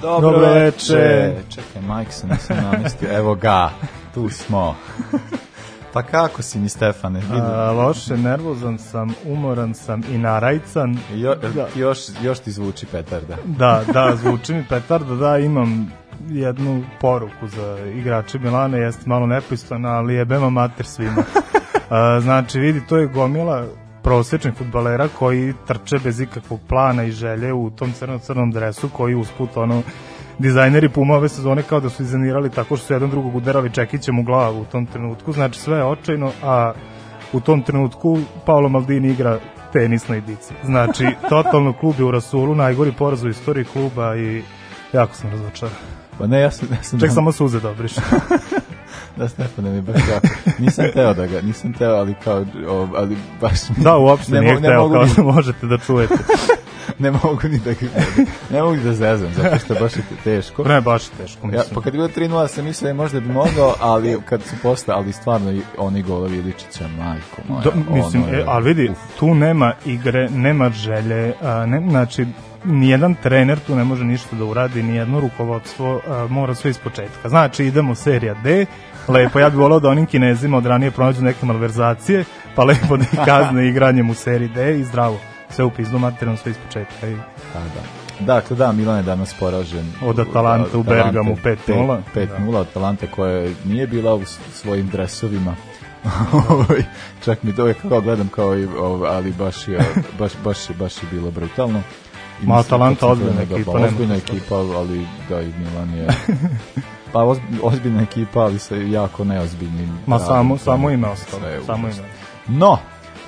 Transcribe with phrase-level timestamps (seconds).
[0.00, 1.34] Dobro, Dobro veče.
[1.48, 3.16] Čekaj, Mike se nisam namestio.
[3.16, 3.70] Evo ga,
[4.14, 4.76] tu smo.
[5.92, 7.22] Pa kako si mi, Stefane?
[7.32, 10.98] A, loše, nervozan sam, umoran sam i narajcan.
[11.14, 11.66] Jo, da.
[11.76, 13.36] još, još ti zvuči petarda.
[13.44, 15.92] Da, da, zvuči mi petarda, da, imam
[16.28, 21.22] jednu poruku za igrače Milana, jeste malo nepristojna, ali je bema mater svima.
[21.90, 23.66] A, znači, vidi, to je gomila
[24.02, 29.56] prosečnih futbalera koji trče bez ikakvog plana i želje u tom crno-crnom dresu koji usput
[29.56, 29.82] ono
[30.38, 34.18] dizajneri Puma ove sezone kao da su izanirali tako što su jedan drugog udarali čekićem
[34.18, 36.72] u glavu u tom trenutku, znači sve je očajno, a
[37.32, 39.38] u tom trenutku Paolo Maldini igra
[39.72, 40.54] tenis na idici.
[40.64, 44.42] Znači, totalno klub je u Rasulu, najgori poraz u istoriji kluba i
[44.92, 45.76] jako sam razočaran.
[46.18, 46.68] Pa ne, ja sam...
[46.70, 47.14] Ja sam Ček da...
[47.14, 47.92] samo suze da obriš.
[49.16, 50.28] da, Stefane mi baš jako.
[50.58, 53.84] Nisam teo da ga, nisam teo, ali kao, o, ali baš mi...
[53.84, 56.14] Da, uopšte ne, nije ne teo, kao da možete da čujete.
[56.98, 57.70] ne mogu ni da
[58.50, 60.64] ne mogu da zezam, zato što baš je teško.
[60.64, 61.62] Ne, baš je teško, mislim.
[61.70, 64.54] Ja, pa kad je bilo 3-0 sam mislio da možda bi mogao, ali kad su
[64.62, 67.62] posle, ali stvarno oni golovi Iličića, majko moja.
[67.62, 68.98] Do, mislim, ono je, e, ali vidi, uf.
[69.18, 72.26] tu nema igre, nema želje, a, ne, znači,
[72.64, 77.28] nijedan trener tu ne može ništa da uradi, nijedno rukovodstvo a, mora sve ispočetka.
[77.28, 78.66] Znači, idemo serija D,
[79.10, 83.04] lepo, ja bih volao da onim kinezima od ranije pronađu neke malverzacije, pa lepo da
[83.12, 85.18] ih kazne igranjem u seriji D i zdravo.
[85.50, 87.08] Sve u pizdu materijalno, sve ispočetka.
[87.08, 87.14] I...
[87.14, 88.00] Da, da.
[88.26, 89.92] Dakle, da, Milan je danas poražen.
[90.02, 92.00] Od Atalante u Bergamu 5-0.
[92.14, 92.60] 5-0 da.
[92.60, 95.54] Atalante koja nije bila u svojim dresovima.
[96.50, 96.82] Ovaj,
[97.24, 98.68] čak mi to uvijek kao gledam kao i,
[99.06, 99.78] ali baš je,
[100.18, 101.82] baš, baš, baš je bilo brutalno.
[102.42, 103.72] Ma Atalanta ozbiljna ekipa.
[103.72, 106.06] Pa, ozbiljna ekipa, ali da i Milan je...
[107.12, 109.98] pa ozbiljna ekipa, ali sa jako neozbiljnim.
[110.06, 111.42] Ma samo, samo ime ostalo.
[111.66, 112.08] Samo ime.
[112.48, 112.78] No,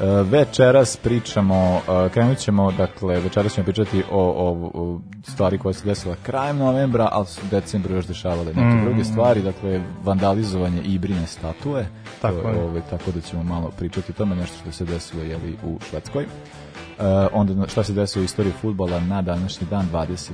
[0.01, 5.75] e, večeras pričamo, e, krenut ćemo, dakle, večeras ćemo pričati o, o, o stvari koje
[5.75, 8.85] se desila krajem novembra, ali su u decembru još dešavale neke mm.
[8.85, 11.87] druge stvari, dakle, vandalizovanje Ibrine statue,
[12.23, 12.55] tako, je.
[12.55, 15.79] Ove, ovaj, tako da ćemo malo pričati o tome, nešto što se desilo jeli, u
[15.91, 16.27] Švedskoj.
[17.03, 20.31] Uh, onda šta se desilo u istoriji futbola na današnji dan 22.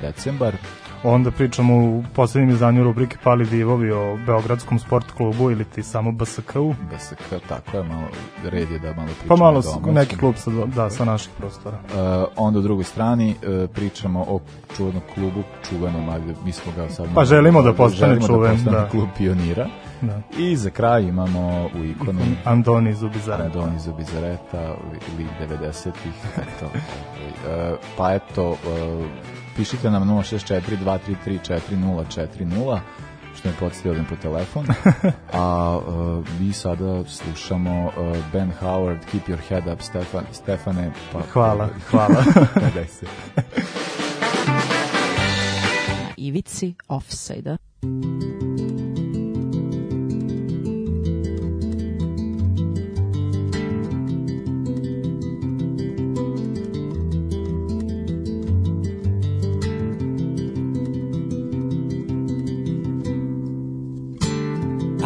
[0.00, 0.54] decembar.
[1.04, 6.12] Onda pričamo u poslednjem izdanju rubrike Pali divovi o Beogradskom sport klubu ili ti samo
[6.12, 6.74] BSK-u.
[6.94, 8.06] BSK, tako je, malo
[8.44, 9.28] red je da malo pričamo.
[9.28, 9.62] Pa malo
[9.92, 11.76] neki klub sa, da, sa naših prostora.
[11.76, 14.40] Uh, onda u drugoj strani uh, pričamo o
[14.76, 17.06] čuvenom klubu, čuvenom, ajde, mi smo ga sad...
[17.14, 18.56] Pa želimo da postane da čuven, da.
[18.56, 18.88] Postane da.
[18.88, 19.66] klub pionira.
[20.02, 20.20] Da.
[20.38, 23.44] I za kraj imamo u ikonu Andoni Zubizareta.
[23.44, 24.74] Andoni Zubizareta,
[25.18, 26.12] lik 90-ih.
[26.36, 26.70] Eto,
[27.46, 28.56] ovaj, pa eto, uh,
[29.56, 32.80] pišite nam 064 233 4040
[33.34, 34.66] što me podsjetio po telefon.
[35.32, 40.92] A uh, mi sada slušamo uh, Ben Howard, Keep Your Head Up, Stefan, Stefane.
[41.12, 42.24] Pa, hvala, hvala.
[42.74, 43.06] Daj se.
[46.16, 47.56] Ivici offside-a.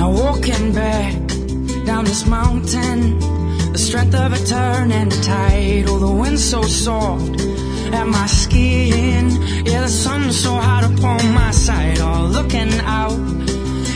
[0.00, 1.12] Now walking back
[1.84, 3.18] down this mountain,
[3.70, 5.84] the strength of a turning tide.
[5.88, 7.38] Oh, the wind so soft
[7.92, 9.28] at my skin.
[9.66, 11.98] Yeah, the sun so hot upon my side.
[12.00, 13.20] Oh, looking out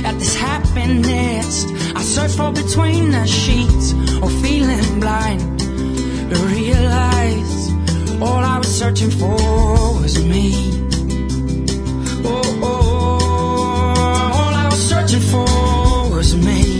[0.04, 1.64] at this happiness.
[1.96, 5.40] I search for between the sheets or feeling blind.
[5.58, 7.72] To realize
[8.20, 9.38] all I was searching for
[10.02, 10.52] was me.
[12.26, 15.53] Oh, oh, oh all I was searching for
[16.24, 16.73] was me.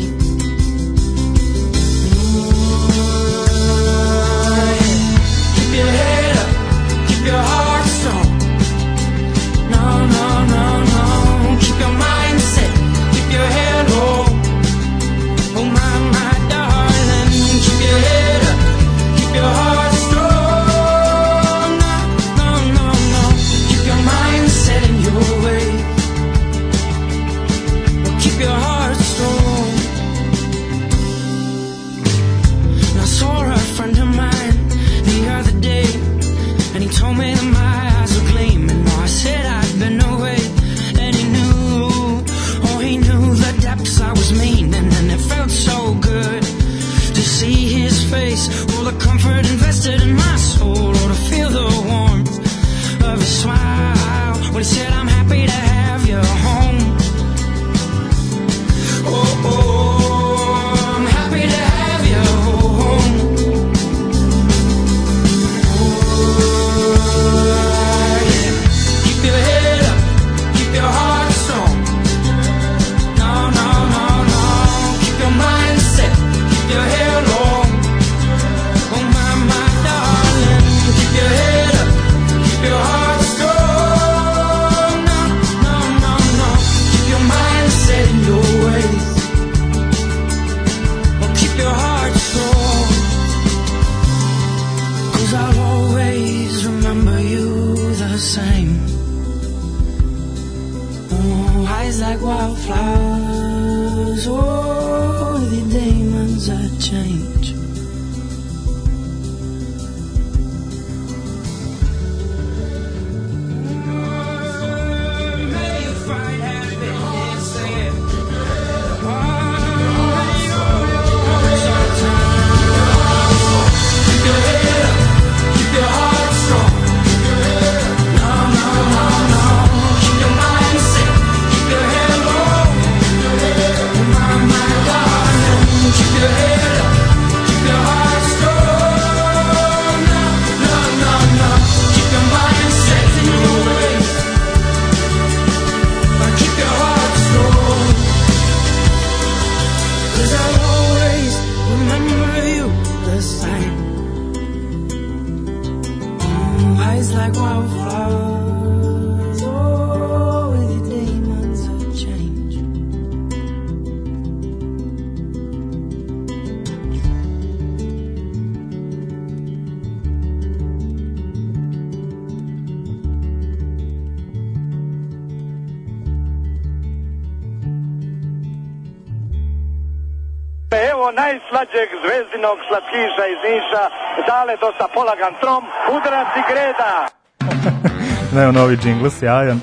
[188.34, 189.60] Ne, novi džingl, sjajan.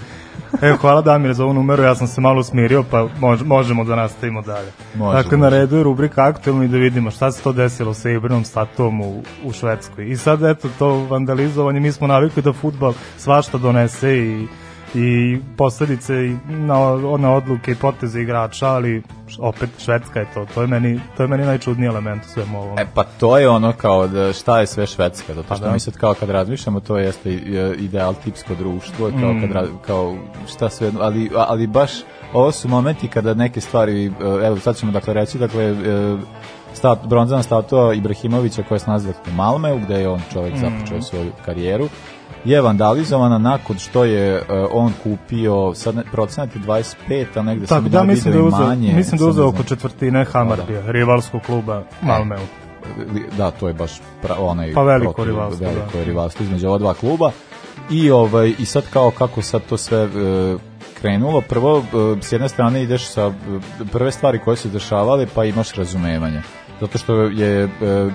[0.61, 3.95] Evo, hvala Damir za ovu numeru, ja sam se malo smirio, pa mož, možemo da
[3.95, 4.71] nastavimo dalje.
[4.95, 5.57] Može, dakle, na može.
[5.57, 9.23] redu je rubrika aktualno i da vidimo šta se to desilo sa Ibranom statuom u,
[9.43, 10.09] u Švedskoj.
[10.09, 14.47] I sad, eto, to vandalizovanje, mi smo navikli da futbal svašta donese i
[14.95, 16.75] i posledice i na,
[17.19, 19.03] na odluke i poteze igrača, ali
[19.39, 20.45] opet Švedska je to.
[20.53, 22.79] To je meni, to je meni najčudniji element u svemu ovom.
[22.79, 25.73] E pa to je ono kao da šta je sve švedska, zato što Pa da.
[25.73, 27.35] mi sad kao kad razmišljamo to jeste e,
[27.77, 29.51] ideal tipsko društvo, kao Mm.
[29.53, 30.15] kad kao
[30.53, 31.91] šta sve, ali ali baš
[32.33, 34.11] ovo su momenti kada neke stvari e,
[34.43, 35.73] evo sad ćemo dakle reći dakle e,
[36.73, 40.57] stat, bronzana statua Ibrahimovića koja se dakle, u Malmeu, gde je on čovjek Mm.
[40.59, 41.87] započeo svoju karijeru
[42.45, 47.67] je vandalizovana nakon što je e, on kupio sad ne, procenat je 25, a negde
[47.67, 51.41] sam Tako da, mislim da je uzeo, manje, mislim da uzeo oko četvrtine Hamarbija, rivalskog
[51.41, 52.39] kluba Malmeu.
[53.13, 56.03] Li- da, to je baš pra, onaj Pa veliko protiv- rivalstvo, veliko da.
[56.03, 57.31] rivalstvo između ova dva kluba.
[57.89, 60.07] I ovaj i sad kao kako sad to sve e,
[61.01, 63.31] krenulo, prvo e, s jedne strane ideš sa e,
[63.91, 66.41] prve stvari koje se dešavale, pa imaš razumevanje.
[66.81, 67.69] Zato što je e,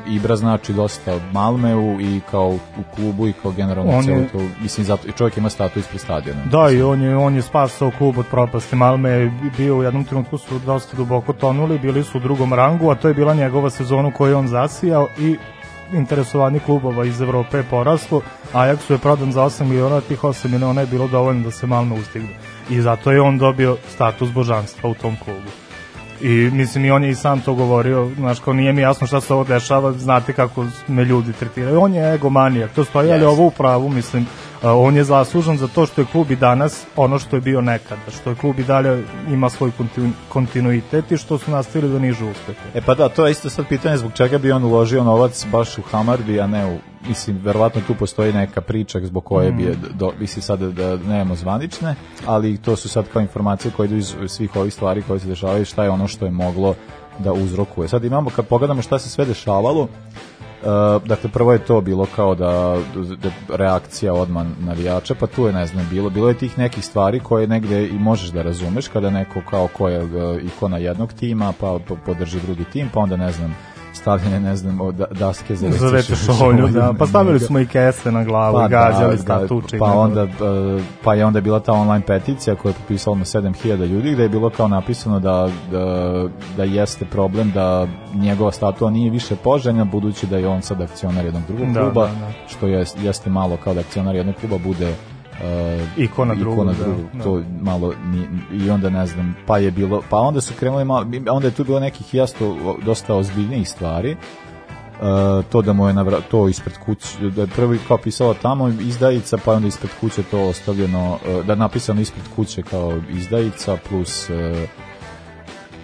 [0.09, 4.87] Ibra znači dosta Malmeu i kao u klubu i kao generalno On celo to, mislim
[4.87, 6.45] zato i čovjek ima status ispred stadiona.
[6.45, 8.77] Da, i on je, on je spasao klub od propasti.
[8.77, 12.95] Malme bio u jednom trenutku su dosta duboko tonuli, bili su u drugom rangu, a
[12.95, 15.37] to je bila njegova sezona u kojoj je on zasijao i
[15.93, 18.21] interesovani klubova iz Evrope je poraslo.
[18.53, 21.95] Ajaxu je prodan za 8 miliona, tih 8 miliona je bilo dovoljno da se Malme
[21.95, 22.37] ustigne.
[22.71, 25.66] I zato je on dobio status božanstva u tom klubu.
[26.21, 29.21] I mislim i on je i sam to govorio, znaš, kao nije mi jasno šta
[29.21, 31.81] se ovo dešava, znate kako me ljudi tretiraju.
[31.81, 33.29] On je egomanijak, to stoji, ali Yes.
[33.29, 34.27] ovo u pravu, mislim,
[34.63, 38.11] on je zaslužan za to što je klub i danas ono što je bio nekada,
[38.21, 42.31] što je klub i dalje ima svoj kontinu, kontinuitet i što su nastavili da nižu
[42.31, 42.69] uspehe.
[42.75, 45.79] E pa da, to je isto sad pitanje zbog čega bi on uložio novac baš
[45.79, 49.77] u Hamarbi, a ne u, mislim, verovatno tu postoji neka priča zbog koje bi, je
[49.95, 51.95] do, mislim sad da nemamo zvanične,
[52.27, 55.65] ali to su sad kao informacije koje idu iz svih ovih stvari koje se dešavaju,
[55.65, 56.75] šta je ono što je moglo
[57.19, 57.89] da uzrokuje.
[57.89, 59.89] Sad imamo, kad pogledamo šta se sve dešavalo,
[61.05, 62.79] dakle prvo je to bilo kao da,
[63.23, 67.21] da reakcija odman navijača, pa tu je ne znam bilo, bilo je tih nekih stvari
[67.21, 71.53] koje negde i možeš da razumeš kada neko kao ko je uh, ikona jednog tima,
[71.61, 73.57] pa po- podrži drugi tim, pa onda ne znam
[74.07, 76.95] stavljene ne znam o, da, daske za Za šolju, da.
[76.99, 77.47] Pa stavili njega.
[77.47, 79.77] smo i kese na glavu Pa i gađali da, statuče.
[79.77, 80.31] i pa onda uh,
[81.05, 84.29] pa je onda bila ta online peticija koja je popisala na 7000 ljudi gde je
[84.29, 86.25] bilo kao napisano da, da,
[86.57, 91.25] da jeste problem da njegova statua nije više poželjna budući da je on sad akcionar
[91.25, 92.31] jednog drugog Da, kluba da, da.
[92.49, 94.95] što je, jeste malo kao da akcionar jednog kluba bude
[95.41, 97.25] uh, Ikona drugog, da, drugog, da.
[97.25, 98.29] to malo ni,
[98.65, 101.65] i onda ne znam, pa je bilo, pa onda su krenuli malo, onda je tu
[101.65, 104.17] bilo nekih jasno dosta ozbiljnijih stvari,
[105.01, 108.69] Uh, to da mu je navra, to ispred kuće da je prvi kao pisalo tamo
[108.69, 113.77] izdajica pa onda ispred kuće to ostavljeno uh, da je napisano ispred kuće kao izdajica
[113.89, 114.37] plus uh,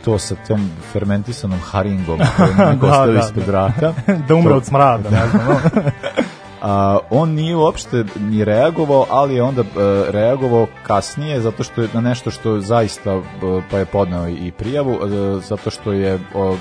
[0.05, 3.53] to sa tom fermentisanom haringom neko Da, da, ispred da.
[3.53, 3.95] vrata
[4.29, 5.47] da umre od smrada, ne znam.
[6.63, 9.65] A, on nije uopšte ni reagovao, ali je onda e,
[10.09, 13.23] reagovao kasnije zato što je na nešto što zaista e,
[13.71, 16.21] pa je podneo i prijavu e, zato što je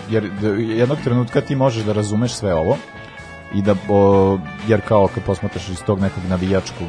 [0.09, 2.77] jer jednog trenutka ti možeš da razumeš sve ovo
[3.53, 3.75] i da
[4.67, 6.87] jer kao kad posmatraš iz tog nekog navijačkog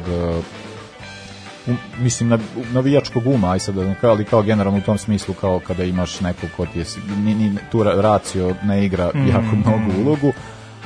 [1.67, 2.39] um, mislim na,
[2.71, 6.49] navijačkog uma, aj sad, da ali kao generalno u tom smislu kao kada imaš nekog
[6.57, 6.85] ko ti je,
[7.17, 9.03] ni, ni, tu ra- racio ne igra
[9.33, 10.33] jako mnogo ulogu,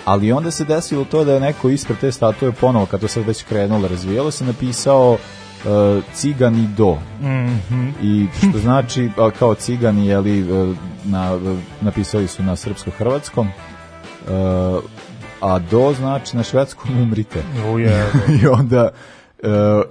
[0.07, 3.27] ali onda se desilo to da je neko ispred te statue ponovo, kad to sad
[3.27, 6.97] već krenulo, razvijalo se, napisao uh, cigani do.
[7.21, 7.89] Mhm.
[8.01, 9.09] I što znači,
[9.39, 10.73] kao cigani, jeli, e,
[11.05, 11.39] na,
[11.81, 14.83] napisali su na srpsko-hrvatskom, uh,
[15.41, 17.43] a do znači na švedskom umrite.
[17.73, 18.05] Uje,
[18.41, 18.89] I onda
[19.44, 19.48] e,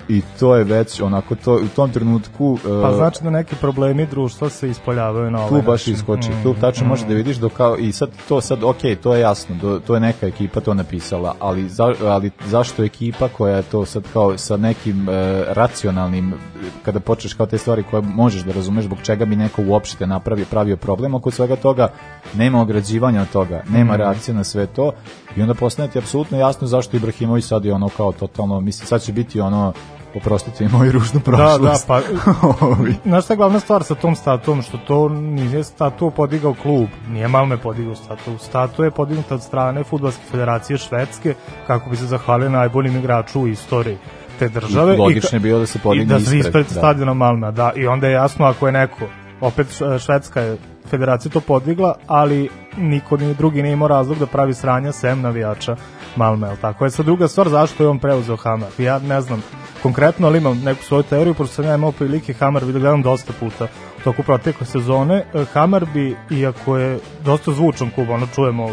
[0.09, 4.07] i to je već onako to u tom trenutku e, pa znači da neki problemi
[4.07, 5.95] društva se ispoljavaju na ovaj tu baš način.
[5.95, 6.89] iskoči Mm, tu tačno mm.
[6.89, 9.95] možeš da vidiš do kao i sad to sad ok, to je jasno do, to
[9.95, 14.39] je neka ekipa to napisala ali, za, ali zašto ekipa koja je to sad kao
[14.39, 16.35] sa nekim e, racionalnim
[16.83, 20.47] kada počneš kao te stvari koje možeš da razumeš zbog čega bi neko uopšte napravio
[20.51, 21.89] pravio problem oko svega toga
[22.35, 23.97] nema ograđivanja od toga nema Mm.
[23.97, 24.93] reakcije na sve to
[25.37, 29.03] i onda postane ti apsolutno jasno zašto Ibrahimović sad je ono kao totalno mislim sad
[29.03, 29.73] će biti ono
[30.17, 32.01] oprostite mi moju ružnu Da, da, prošlost pa.
[33.05, 37.29] Znaš šta je glavna stvar sa tom statuom, što to nije statu podigao klub, nije
[37.29, 38.39] Malme podigao statu.
[38.39, 41.35] Statu je podignuta od strane Futbolske federacije Švedske,
[41.67, 43.99] kako bi se zahvalio najboljim igraču u istoriji
[44.39, 44.95] te države.
[44.95, 46.73] I logično je bilo da se I podigne da se ispred, ispred da.
[46.75, 47.73] stadiona Malmea, da.
[47.77, 49.07] I onda je jasno ako je neko,
[49.41, 49.67] opet
[49.99, 50.57] Švedska je
[50.91, 55.77] federacija to podigla, ali niko ni drugi nije imao razlog da pravi sranja sem navijača
[56.17, 58.69] Malme, jel tako je sad druga stvar zašto je on preuzeo Hamar.
[58.79, 59.43] Ja ne znam
[59.83, 63.33] konkretno, ali imam neku svoju teoriju, pošto sam ja imao prilike Hamar vidio gledam dosta
[63.41, 63.67] puta
[64.05, 65.25] toku protekle sezone.
[65.35, 68.71] E, Hamar bi, iako je dosta zvučan klub, ono čujemo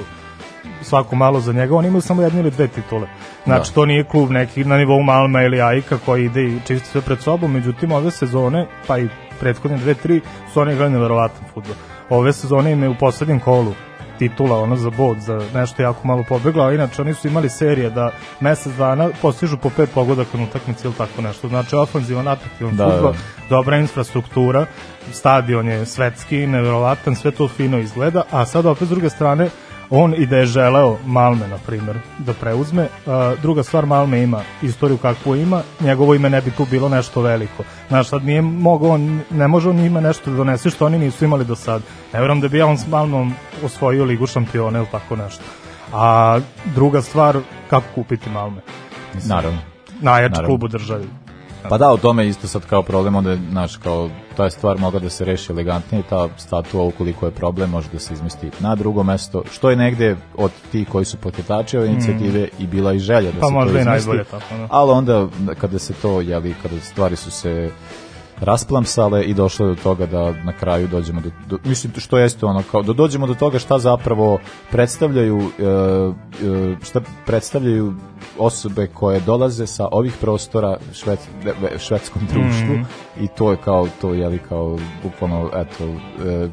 [0.81, 3.07] svako malo za njega, on ima samo jedne ili dve titule.
[3.43, 3.75] Znači, Da.
[3.75, 7.19] to nije klub neki na nivou Malma ili Ajka koji ide i čisti sve pred
[7.19, 9.07] sobom, međutim, ove sezone, pa i
[9.39, 10.21] prethodne dve, tri,
[10.53, 11.75] su oni igrali neverovatan futbol.
[12.09, 13.73] Ove sezone im je u poslednjem kolu
[14.19, 17.89] titula ono za bod, za nešto jako malo pobegla, a inače oni su imali serije
[17.89, 21.47] da mesec dana postižu po pet pogodaka na utakmici ili tako nešto.
[21.47, 23.17] Znači, ofanzivan, atraktivan Da, futbol, da.
[23.49, 24.65] dobra infrastruktura,
[25.11, 29.49] stadion je svetski, neverovatan, sve to fino izgleda, a sad opet s druge strane,
[29.95, 32.87] on i da je želeo Malme, na primjer, da preuzme.
[33.07, 37.21] A, druga stvar, Malme ima istoriju kakvu ima, njegovo ime ne bi tu bilo nešto
[37.21, 37.63] veliko.
[37.87, 41.25] Znaš, sad nije mogao, on, ne može on ima nešto da donese što oni nisu
[41.25, 41.81] imali do sad.
[42.13, 43.33] Ne vjerujem da bi on s Malmom
[43.63, 45.43] osvojio ligu šampiona ili tako nešto.
[45.93, 46.39] A
[46.75, 47.37] druga stvar,
[47.69, 48.61] kako kupiti Malme?
[49.25, 49.59] naravno
[50.01, 51.22] Najjači klub u državi.
[51.69, 54.99] Pa da, u tome isto sad kao problem, onda je, znaš, kao, ta stvar mogla
[54.99, 59.03] da se reši elegantnije, ta statua, ukoliko je problem, može da se izmesti na drugo
[59.03, 63.31] mesto, što je negde od tih koji su pokretači ove inicijative i bila i želja
[63.31, 64.07] da Pa se možda to i izmesti.
[64.07, 64.67] najbolje tako, da.
[64.69, 65.27] Ali onda,
[65.61, 67.69] kada se to, jeli, kada stvari su se
[68.43, 72.63] rasplamsale i došlo do toga da na kraju dođemo do, do mislim što jeste ono
[72.71, 74.39] kao da dođemo do toga šta zapravo
[74.71, 77.93] predstavljaju e, e, šta predstavljaju
[78.37, 82.75] osobe koje dolaze sa ovih prostora šved, ve- švedskom društvu
[83.19, 86.49] i to je kao to je li kao bukvalno eto e,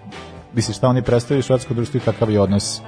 [0.55, 2.81] misliš šta oni predstavljaju švedsko društvo i kakav je odnos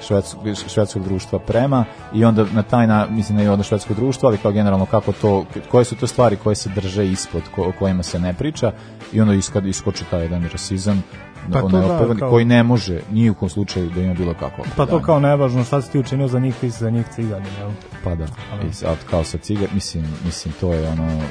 [0.00, 4.28] švedskog, švedskog društva prema i onda na taj na, mislim ne i odnos švedskog društva,
[4.28, 7.72] ali kao generalno kako to, koje su to stvari koje se drže ispod, ko, o
[7.78, 8.72] kojima se ne priča
[9.12, 11.04] i onda iskad iskoči taj jedan rasizam
[11.52, 14.62] Pa to da, kao- koji ne može ni u kom slučaju da ima bilo kako
[14.76, 17.46] Pa to kao nevažno šta si ti učinio za njih, ti si za njih cigani,
[17.58, 17.70] jel?
[18.04, 18.26] pa da,
[18.70, 21.22] i sad kao sa cigar, mislim, mislim to je ono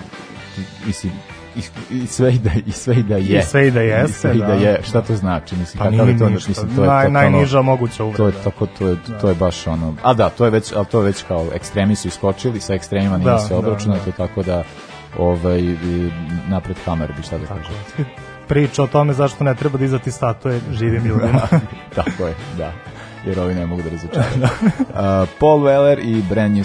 [0.85, 1.13] mislim
[1.55, 1.61] i,
[1.93, 4.13] i sve i da i sve i da je I sve i da I jeste,
[4.13, 4.53] sve i da da.
[4.53, 6.49] je šta to znači mislim Pa kakav je to ništa.
[6.49, 8.43] mislim to je Naj, totalno- najniža moguća to je uvreda.
[8.43, 11.05] tako to je to je baš ono a da to je već al to je
[11.05, 14.11] već kao ekstremi su iskočili sa ekstremima nije Da, se da, obračunato da.
[14.17, 14.63] tako da
[15.17, 16.09] ovaj i
[16.47, 17.73] napred Hammer bi šta da kažem
[18.47, 21.41] Priča o tome zašto ne treba dizati statue živim ljudima.
[21.95, 22.71] tako je da
[23.25, 24.43] jer ovi ne mogu da razočaraju.
[24.43, 26.63] uh, Paul Weller i Brand New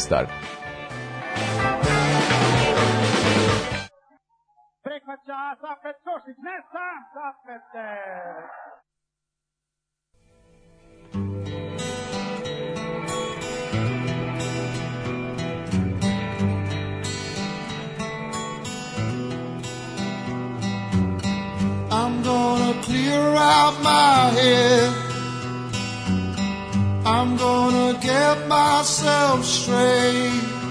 [21.91, 24.93] I'm gonna clear out my head.
[27.05, 30.64] I'm gonna get myself straight.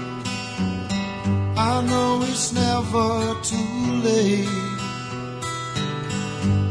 [1.56, 4.48] I know it's never too late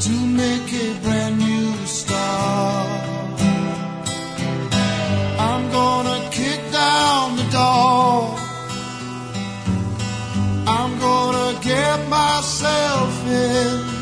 [0.01, 3.39] to make a brand new start.
[5.39, 8.35] I'm gonna kick down the door.
[10.67, 13.93] I'm gonna get myself in.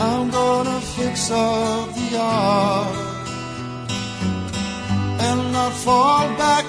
[0.00, 2.96] I'm gonna fix up the yard
[5.20, 6.67] and not fall back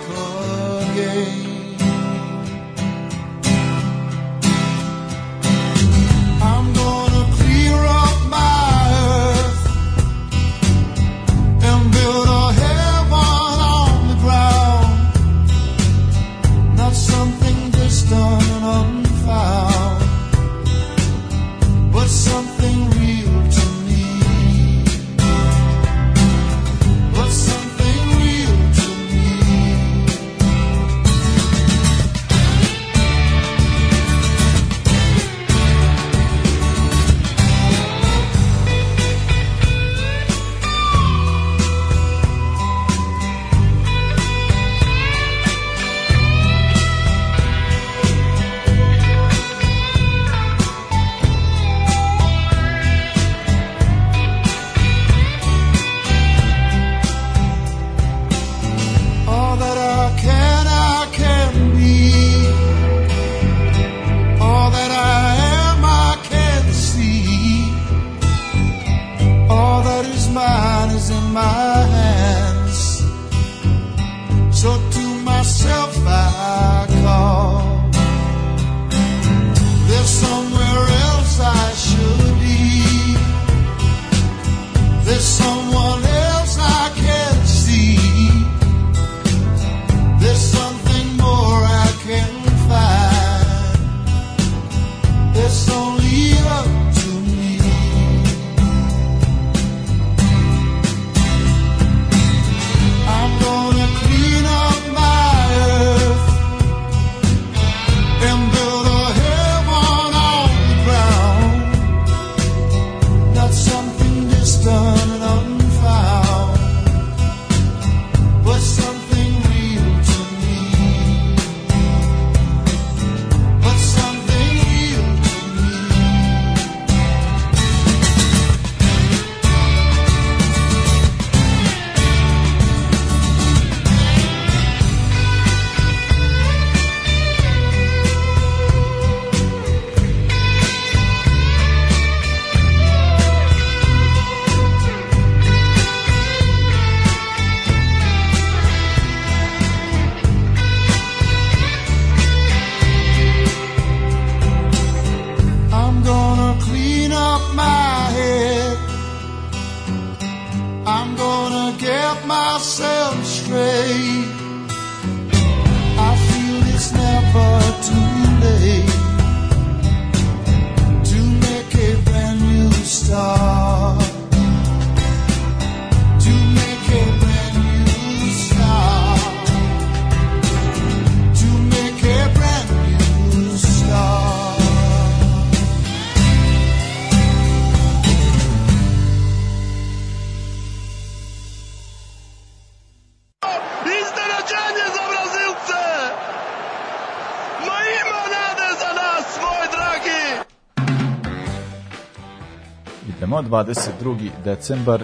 [203.49, 204.29] 22.
[204.43, 205.03] decembar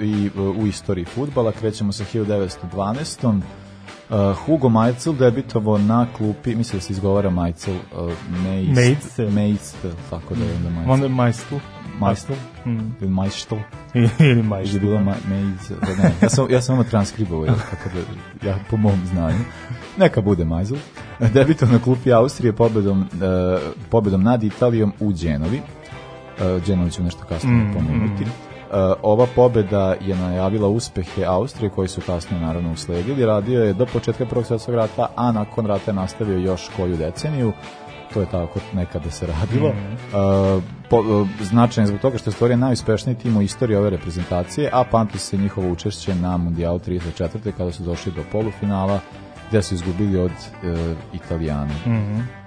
[0.00, 3.40] i u istoriji futbala, krećemo sa 1912.
[4.10, 8.12] Uh, Hugo Majcel debitovao na klupi, mislim da se izgovara Majcel, uh,
[8.74, 9.30] Mejstel.
[9.30, 10.92] Mejstel, tako da je onda Majcel.
[10.92, 11.60] Onda je majstu.
[11.98, 12.36] Majstel?
[12.66, 12.78] Mm.
[13.00, 13.58] Ili Majstel?
[13.94, 14.76] Ili Ili majstu.
[14.76, 18.48] je bilo ma, Mejzel, da ne, ja sam, ja sam ono transkribovao, jel, tako da,
[18.48, 19.38] ja po mom znanju.
[19.98, 20.78] Neka bude Majzel.
[21.34, 23.06] Debitovao na klupi Austrije pobedom, uh,
[23.90, 25.60] pobedom nad Italijom u Đenovi.
[26.66, 28.24] Đenovi ću nešto kasnije Mm, pomenuti.
[28.24, 33.26] Uh, ova pobeda je najavila uspehe Austrije koji su kasnije naravno usledili.
[33.26, 37.52] Radio je do početka Prvog svjetskog rata, a nakon rata je nastavio još koju deceniju.
[38.14, 39.68] To je tako nekada se radilo.
[39.68, 43.90] Uh, po, uh, značajan je zbog toga što je stvorio najuspešniji tim u istoriji ove
[43.90, 47.52] reprezentacije, a pamti se njihovo učešće na Mundijalu 34.
[47.56, 49.00] kada su došli do polufinala
[49.48, 51.74] gde su izgubili od uh, Italijana.
[51.86, 52.43] Uh,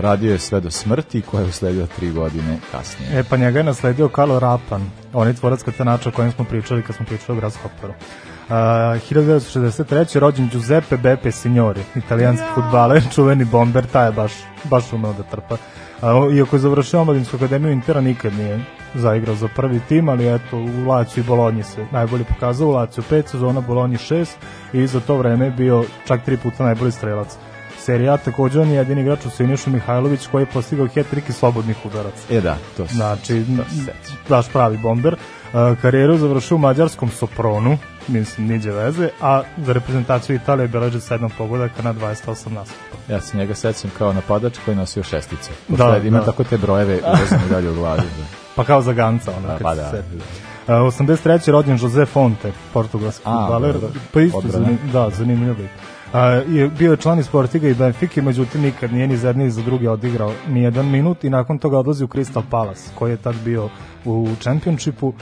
[0.00, 3.20] radio je sve do smrti koja je usledila tri godine kasnije.
[3.20, 6.82] E, pa njega je nasledio Carlo Rapan, on je tvorac katanača o kojem smo pričali
[6.82, 7.92] kad smo pričali o Grasshopperu.
[8.48, 10.18] Uh, 1963.
[10.18, 14.32] rođen Giuseppe Beppe Signori, italijanski futbaler, čuveni bomber, taj je baš,
[14.64, 15.56] baš umeo da trpa.
[16.02, 18.60] Uh, iako je završio omladinsku akademiju Intera, nikad nije
[18.94, 23.04] zaigrao za prvi tim, ali eto, u Laciju i Bolonji se najbolje pokazao, u Laciju
[23.10, 24.26] 5 sezona, Bolonji 6
[24.72, 27.36] i za to vreme je bio čak tri puta najbolji strelac.
[27.88, 31.76] Serija, takođe on je jedini igrač u Sinišu Mihajlović koji je postigao hat-trick i slobodnih
[31.86, 32.22] udaraca.
[32.30, 33.92] E da, to se Znači, to se
[34.28, 35.14] baš pravi bomber.
[35.14, 41.30] Uh, karijeru završio u mađarskom Sopronu, mislim, niđe veze, a za reprezentaciju Italije beleže 7
[41.38, 42.96] pogodaka na 28 nastupa.
[43.08, 45.50] Ja se njega sećam kao napadač koji nosio šestice.
[45.68, 46.24] Da, Da, ima da.
[46.24, 48.00] tako te brojeve uvezane dalje u glavi.
[48.00, 48.24] Da.
[48.56, 49.90] Pa kao za Ganca, ono, Da, kad pa se da.
[49.90, 50.16] seti.
[50.16, 51.50] Uh, 83.
[51.50, 53.72] rođen Jose Fonte, portugalski futbaler.
[53.72, 54.00] dobro.
[54.12, 55.56] Pa isto, zanim, da, zanimljivo.
[56.12, 59.50] Uh, je bio je član Sportiga i Benfike, međutim nikad nije ni za jedni ni
[59.50, 63.16] za druge odigrao ni jedan minut i nakon toga odlazi u Crystal Palace, koji je
[63.16, 63.68] tad bio
[64.04, 65.08] u Championshipu.
[65.08, 65.14] Uh,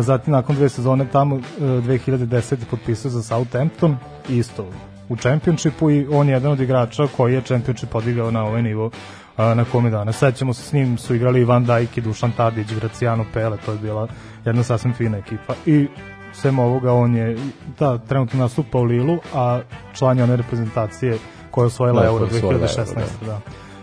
[0.00, 2.56] zatim nakon dve sezone tamo uh, 2010.
[2.70, 3.96] potpisao za Southampton,
[4.28, 4.66] isto
[5.08, 8.90] u Championshipu i on je jedan od igrača koji je Championship podigao na ovaj nivo
[9.36, 10.18] a, na kome danas.
[10.18, 13.78] Sećamo se s njim su igrali Van Dijk i Dušan Tadić, Graciano Pele, to je
[13.78, 14.08] bila
[14.44, 15.54] jedna sasvim fina ekipa.
[15.66, 15.88] I
[16.34, 17.36] sem ovoga on je
[17.78, 19.60] da, trenutno nastupa u Lilu, a
[19.94, 21.18] član je one reprezentacije
[21.50, 22.88] koja je osvojila Da, Euro koja je osvojila 2016.
[22.90, 23.40] Euro, da.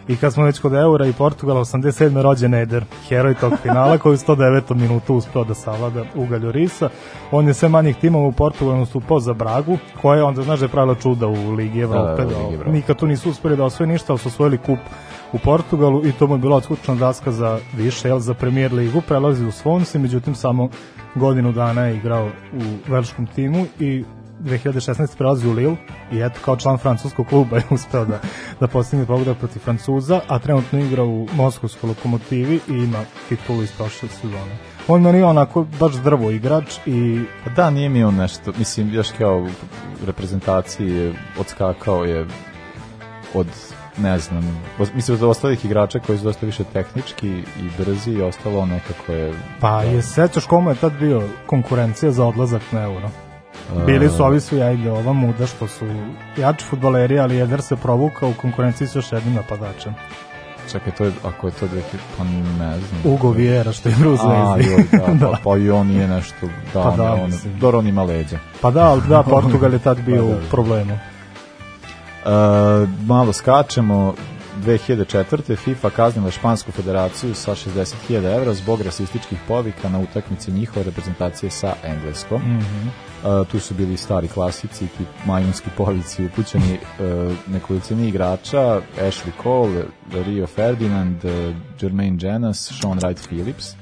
[0.07, 2.21] I kad smo već kod Eura i Portugala, 87.
[2.21, 4.75] rođen Eder, heroj tog finala koji u 109.
[4.75, 6.89] minutu uspeo da savlada Uga Ljorisa.
[7.31, 10.65] On je sve manjih timova u Portugalu nastupao za Bragu, koja je onda, znaš da
[10.65, 12.21] je pravila čuda u Ligi Evrope.
[12.23, 12.71] da, u Da, Ligi Evrope.
[12.71, 14.79] nikad tu nisu uspeli da osvoje ništa, ali su osvojili kup
[15.33, 19.01] u Portugalu i to mu je bila odskučna daska za više, jel, za premier ligu,
[19.01, 20.69] prelazi u Swansea, međutim samo
[21.15, 24.03] godinu dana je igrao u velškom timu i
[24.43, 25.17] 2016.
[25.17, 25.75] prelazi u Lille
[26.11, 28.19] i eto kao član francuskog kluba je uspeo da,
[28.59, 33.71] da postigne pogodak protiv Francuza, a trenutno igra u Moskovskoj lokomotivi i ima titulu iz
[33.71, 34.57] prošle sezone.
[34.87, 38.93] On meni je onako baš drvo igrač i Pa da, nije mi on nešto, mislim,
[38.93, 39.47] još kao
[40.03, 42.25] u reprezentaciji je odskakao je
[43.33, 43.47] od
[43.97, 44.61] ne znam,
[44.95, 49.11] mislim od ostalih igrača koji su dosta više tehnički i brzi i ostalo on nekako
[49.11, 53.09] je pa je sećaš komu je tad bio konkurencija za odlazak na euro?
[53.85, 55.85] Bili su ovi svi, ajde, ova muda što su
[56.37, 59.93] jači futbaleri, ali Eder se provukao u konkurenciji s još jednim napadačem.
[60.71, 61.79] čekaj, to je, ako je to 2000,
[62.17, 63.13] pa ne znam.
[63.13, 64.17] Ugo Viera što je igra u A,
[64.57, 64.71] Zvezdi.
[64.73, 64.83] joj,
[65.19, 67.59] da, pa, pa i on nije nešto, da, Pa on, da, je on, mislim.
[67.59, 68.37] dobro, on ima leđa.
[68.61, 70.47] Pa da, ali da, Portugal je tad bio Pa da, u da.
[70.51, 70.97] problemu.
[73.07, 74.13] Malo skačemo
[74.61, 75.55] 2004.
[75.55, 81.73] FIFA kaznila Špansku federaciju sa 60.000 evra zbog rasističkih povika na utakmici njihove reprezentacije sa
[81.83, 82.41] Engleskom.
[82.41, 82.87] Mhm.
[82.87, 89.83] Uh, tu su bili stari klasici, tip majmunski povici upućeni uh, nekolicini igrača, Ashley Cole,
[90.25, 91.31] Rio Ferdinand, uh,
[91.81, 93.75] Jermaine Jenas, Sean Wright Phillips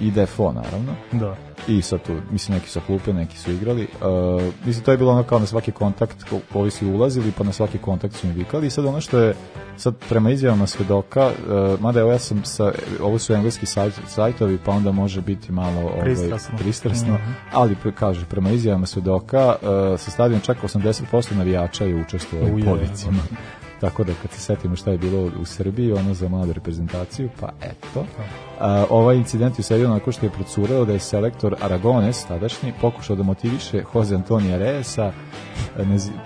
[0.00, 1.36] i Defoe naravno Da.
[1.68, 3.82] i sad tu, mislim neki su klupe, neki su igrali.
[3.82, 7.44] Uh, mislim to je bilo ono kao na svaki kontakt, ko- ovi su ulazili pa
[7.44, 9.34] na svaki kontakt su im vikali i sad ono što je
[9.76, 14.58] sad prema izjavama svedoka, uh, mada evo ja sam sa, ovo su engleski sajt, sajtovi
[14.58, 16.58] pa onda može biti malo ovaj, Pristrasno.
[16.58, 17.30] pristrasno Mhm.
[17.52, 19.68] ali pre- kaže prema izjavama svedoka uh,
[20.00, 21.02] sa stadion čak 80%
[21.34, 22.64] navijača je učestvovalo u Uje.
[23.82, 27.48] Tako da kad se setimo šta je bilo u Srbiji, ono za mladu reprezentaciju, pa
[27.62, 28.04] eto.
[28.60, 33.16] A, ovaj incident je serio onako što je procurao da je selektor Aragones, tadašnji, pokušao
[33.16, 35.12] da motiviše Jose Antonija Reesa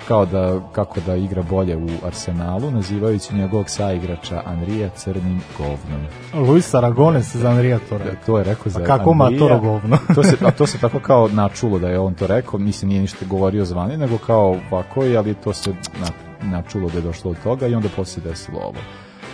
[0.09, 6.07] kao da, kako da igra bolje u Arsenalu, nazivajući njegovog saigrača Andrija crnim govnom.
[6.49, 8.27] Luis Aragones za Andrija to rekao.
[8.27, 9.31] To je rekao za A kako Andrija.
[9.31, 9.99] matoro govno?
[10.15, 13.01] to se, a to se tako kao načulo da je on to rekao, mislim nije
[13.01, 17.37] ništa govorio zvani, nego kao ovako, ali to se na, načulo da je došlo od
[17.43, 18.79] toga i onda poslije desilo ovo.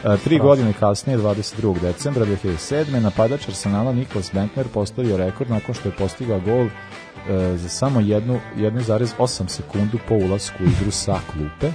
[0.05, 1.81] E, tri godine kasnije, 22.
[1.81, 3.01] decembra 2007.
[3.01, 8.41] napadač Arsenala Niklas Bentner postavio rekord nakon što je postigao gol e, za samo jednu,
[8.57, 11.73] 1,8 sekundu po ulasku u igru sa klupe.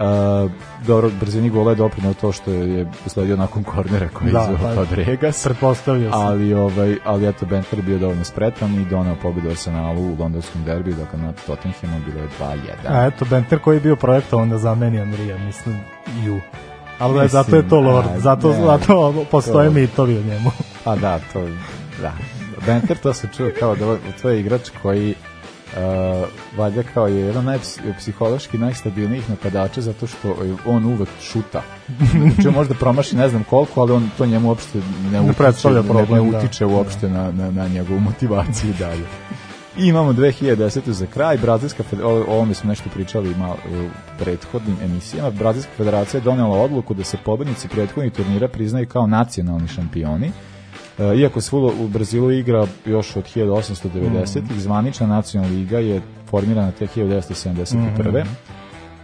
[0.00, 4.52] Uh, dobro, brzini gola je doprinao to što je usledio nakon kornera koji Da, je
[4.54, 6.20] izveo pa- od Regas Pretpostavio sam.
[6.20, 10.64] ali ovaj ali eto Bentner je bio dovoljno spretan i donao pobedu Arsenalu u londonskom
[10.64, 12.56] derbiju dakle nad Tottenhamom bilo je 2:1
[12.88, 15.76] A eto, Benter koji je bio projektovan da zameni Andrija, mislim,
[16.24, 16.40] ju.
[16.98, 20.22] Ali da, Mislim, zato je to lord, a, zato, ne, zato postoje to- mitovi o
[20.22, 20.50] njemu.
[20.84, 21.46] a da to
[22.02, 22.12] da
[22.66, 23.86] Benter to se čuje kao da
[24.22, 25.14] to je igrač koji
[25.76, 27.58] uh, valjda kao je jedan naj,
[27.98, 31.62] psihološki najstabilnijih napadača zato što on uvek šuta.
[32.34, 35.38] Znači možda promaši ne znam koliko, ali on to njemu uopšte ne, ne utiče,
[35.88, 36.38] problem, ne, ne da.
[36.38, 36.70] utiče da.
[36.70, 37.14] uopšte da.
[37.14, 39.04] na, na, na njegovu motivaciju dalje.
[39.78, 40.90] I imamo 2010.
[40.90, 46.24] za kraj, Brazilska o ovome smo nešto pričali malo u prethodnim emisijama, Brazilska federacija je
[46.24, 50.32] donela odluku da se pobednici prethodnih turnira priznaju kao nacionalni šampioni,
[51.00, 54.58] E, iako se u Brazilu igra još od 1890-ih, -hmm.
[54.58, 58.24] zvanična nacionalna liga je formirana te 1971.
[58.24, 58.60] Mm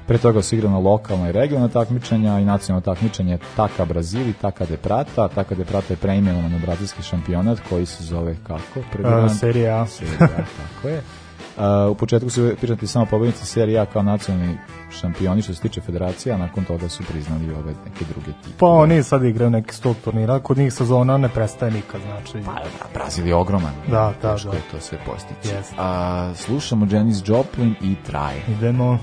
[0.06, 4.66] pre toga su igrana lokalna i regionalna takmičenja i nacionalno takmičenje Taka Brazil i Taka
[4.66, 5.28] de Prata.
[5.28, 8.80] Taka de Prata je preimenovan na brazilski šampionat koji se zove kako?
[8.80, 9.86] E, Prvi serija A.
[9.86, 11.02] Serija A, tako je.
[11.56, 14.58] Uh, u početku su pričati samo pobednici serija kao nacionalni
[15.00, 18.56] šampioni što se tiče federacija, a nakon toga su priznali ove neke druge tipe.
[18.58, 22.46] Pa oni sad igraju neke sto turnira, kod njih sezona ne prestaje nikad, znači...
[22.46, 23.72] Pa da, Brazil je ogroman.
[23.90, 24.52] Da, da, da.
[24.52, 25.54] je to sve postići.
[25.54, 25.72] Yes.
[25.78, 28.42] A, slušamo Janis Joplin i Traje.
[28.48, 28.98] Idemo.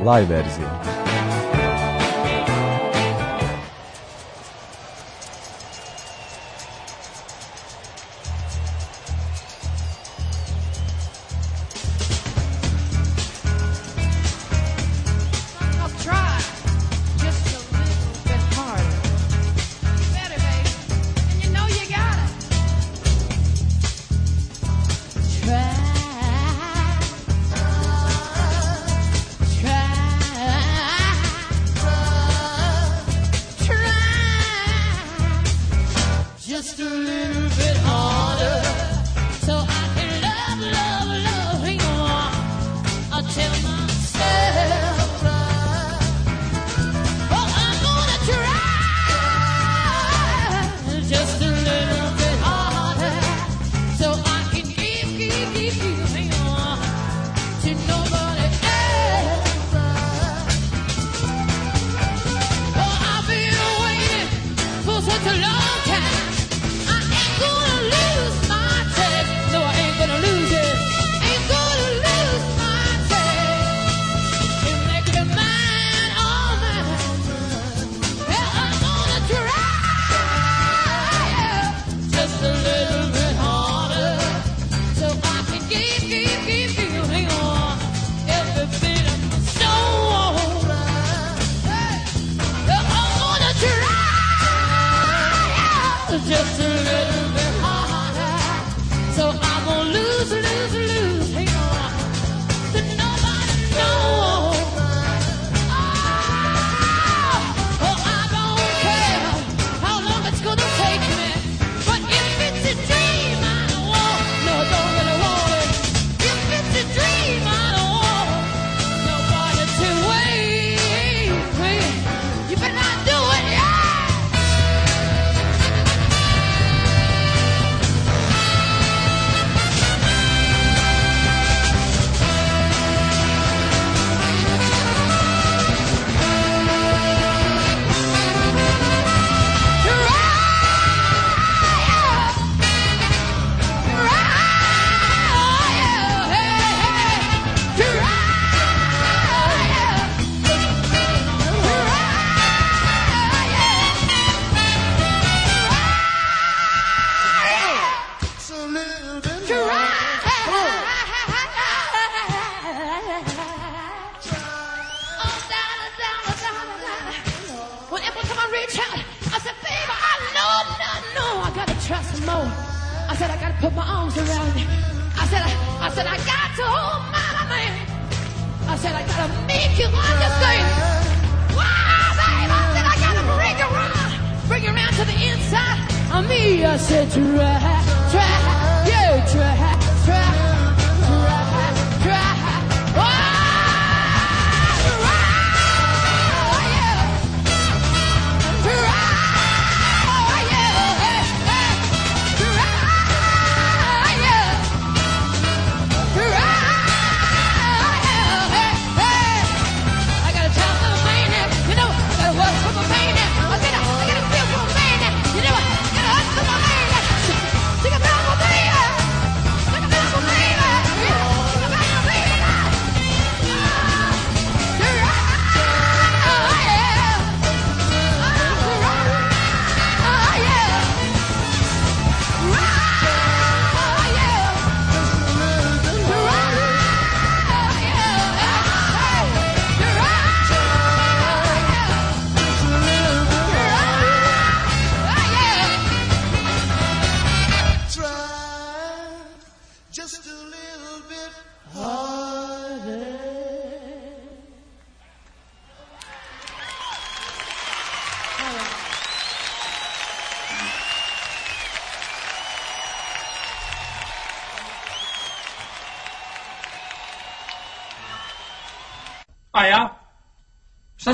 [0.00, 0.99] Live verzija.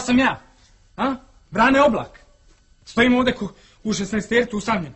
[0.06, 0.40] Sam ja?
[0.96, 1.14] A?
[1.50, 2.20] Brane oblak.
[2.84, 3.52] Stojim ovde ko,
[3.84, 4.92] u 16 tercu usamljen.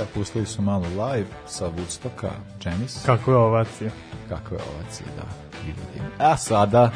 [0.00, 2.30] E, pustili su malo live sa Woodstocka,
[2.64, 3.04] Janis.
[3.06, 3.90] Kako je ovacija?
[4.28, 5.22] Kakve ovacije, da,
[5.66, 6.10] vidim.
[6.18, 6.90] A sada,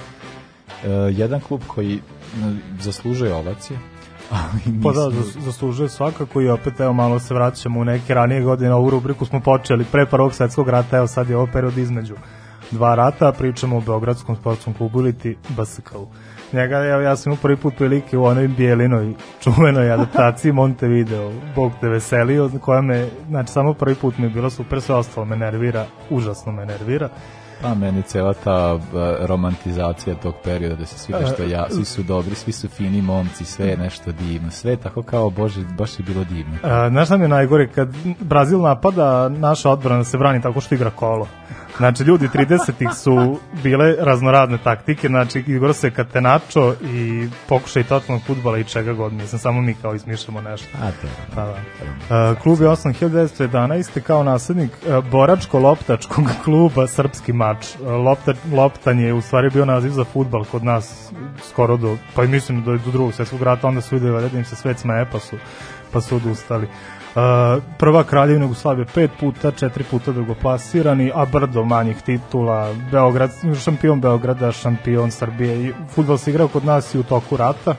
[0.84, 2.00] e, jedan klub koji
[2.80, 3.78] zaslužuje ovacije,
[4.82, 8.90] Pa da, zaslužuje svakako i opet evo malo se vraćamo u neke ranije godine, ovu
[8.90, 12.14] rubriku smo počeli pre prvog svetskog rata, evo sad je ovo period između
[12.70, 16.06] dva rata, pričamo o Beogradskom sportskom klubu ili ti BSK-u.
[16.52, 21.72] Njega, evo, ja sam imao prvi put prilike u onoj bijelinoj čuvenoj adaptaciji Montevideo, Bog
[21.80, 25.36] te veselio, koja me, znači samo prvi put mi je bilo super, sve ostalo me
[25.36, 27.08] nervira, užasno me nervira.
[27.62, 32.02] Pa meni cela ta e, romantizacija tog perioda da se svi nešto ja, svi su
[32.02, 35.98] dobri, svi su fini momci, sve je nešto divno, sve je tako kao bože, baš
[35.98, 36.56] je bilo divno.
[36.62, 37.88] A, znaš šta mi je najgore, kad
[38.20, 41.26] Brazil napada, naša odbrana se brani tako što igra kolo.
[41.76, 48.58] Znači, ljudi 30-ih su bile raznoradne taktike, znači, igra se katenačo i pokušaj totalnog futbala
[48.58, 50.68] i čega god, mislim, samo mi kao izmišljamo nešto.
[50.82, 51.16] A, dobro.
[51.34, 51.56] Pa da.
[52.16, 54.00] A, klub je osnovan 1911.
[54.00, 57.66] kao naslednik a, boračko-loptačkog kluba Srpski mač.
[57.86, 61.12] A, Lopta, loptanje je u stvari bio naziv za futbal kod nas
[61.48, 64.44] skoro do, pa i mislim do, do drugog svetskog rata, onda su videli da im
[64.44, 65.36] se svet smeje, pa su,
[65.92, 66.64] pa su odustali.
[66.64, 66.99] Uh,
[67.78, 73.30] prva kraljevina Jugoslavije pet puta, četiri puta drugoplasirani, a brdo manjih titula, Beograd,
[73.64, 77.74] šampion Beograda, šampion Srbije i futbol se igrao kod nas i u toku rata,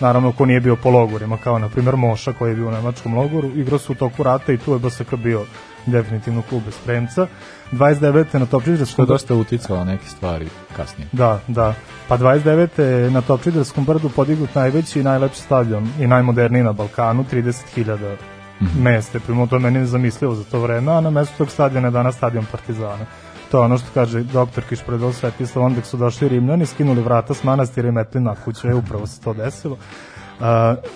[0.00, 3.14] naravno ko nije bio po logorima, kao na primjer Moša koji je bio u nemačkom
[3.14, 5.44] logoru, igrao se u toku rata i tu je BSK bio
[5.86, 7.26] definitivno klub bez premca.
[7.72, 8.38] 29.
[8.38, 11.08] na Topčiderskom Što je dosta uticalo neke stvari kasnije.
[11.12, 11.74] Da, da.
[12.08, 12.82] Pa 29.
[12.82, 18.35] je na Topčiderskom brdu podignut najveći i najlepši stadion i najmoderniji na Balkanu, 30.000
[18.78, 19.20] mesta.
[19.20, 22.16] Primo to je meni nezamislivo za to vreme, a na mestu tog stadiona je danas
[22.16, 23.06] stadion Partizana.
[23.50, 27.44] To je ono što kaže doktor Kišpredol Svetislav, onda su došli Rimljani, skinuli vrata s
[27.44, 29.74] manastira i metli na kuću, je upravo se to desilo.
[29.74, 30.46] Uh,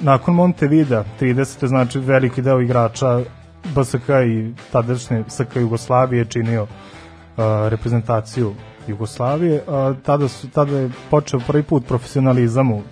[0.00, 1.66] nakon Montevida, 30.
[1.66, 3.20] znači veliki deo igrača
[3.74, 6.68] BSK i tadašnje SK Jugoslavije činio uh,
[7.68, 8.54] reprezentaciju
[8.86, 9.62] Jugoslavije.
[9.68, 12.82] A, tada, su, tada je počeo prvi put profesionalizam u,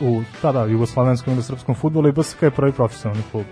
[0.00, 3.44] u tada jugoslovenskom ili srpskom futbolu i BSK je prvi profesionalni klub.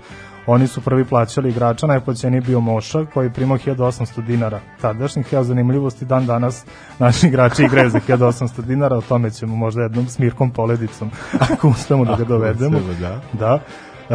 [0.47, 5.45] Oni su prvi plaćali igrača, najplaćeniji bio Moša koji je primao 1800 dinara tadašnjih, ja
[5.45, 6.65] zanimljivosti dan danas
[6.99, 11.11] naši igrači igraju za 1800 dinara, o tome ćemo možda jednom smirkom poledicom
[11.53, 12.79] ako uspemo da ga dovedemo.
[12.79, 13.21] uspemo, da.
[13.33, 13.61] Da.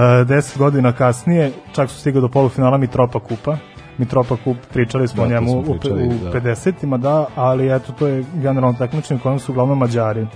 [0.02, 3.58] E, deset godina kasnije čak su stigli do polufinala Mitropa kupa.
[3.98, 6.32] Mitropa kup, pričali smo Da, o njemu smo u, pričali, u da.
[6.32, 10.28] 50-ima, da, ali eto to je generalno takmičenje u kojem su uglavnom Mađari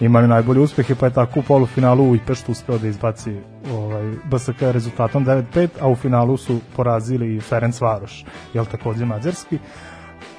[0.00, 3.36] imali najbolje uspehe, pa je tako u polufinalu u Ipeštu uspeo da izbaci
[3.72, 8.24] ovaj, BSK rezultatom 9-5, a u finalu su porazili i Ferenc Varoš,
[8.54, 9.58] jel takođe mađarski.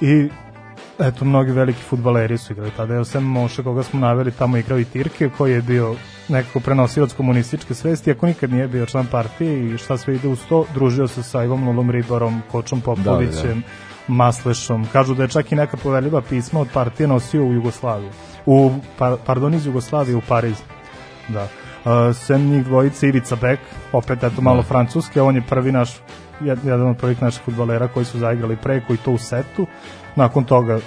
[0.00, 0.28] I
[0.98, 2.94] eto, mnogi veliki futbaleri su igrali tada.
[2.94, 5.94] Evo, Sem Moše, koga smo naveli, tamo igrao i Tirke, koji je bio
[6.28, 10.40] nekako prenosilac komunističke svesti, ako nikad nije bio član partije i šta sve ide uz
[10.48, 13.62] to, družio se sa Ivom Lulom Ribarom, Kočom Popovićem,
[14.08, 14.86] Maslešom.
[14.92, 18.10] Kažu da je čak i neka poverljiva pisma od partije nosio u Jugoslaviju.
[18.46, 20.56] U, par, pardon, iz Jugoslavije u Pariz.
[21.28, 21.42] Da.
[21.42, 23.60] Uh, sem njih dvojice Ivica Bek,
[23.92, 25.96] opet eto malo francuske, on je prvi naš
[26.40, 29.66] jed- jedan od prvih naših futbolera koji su zaigrali preko i to u setu.
[30.16, 30.78] Nakon toga,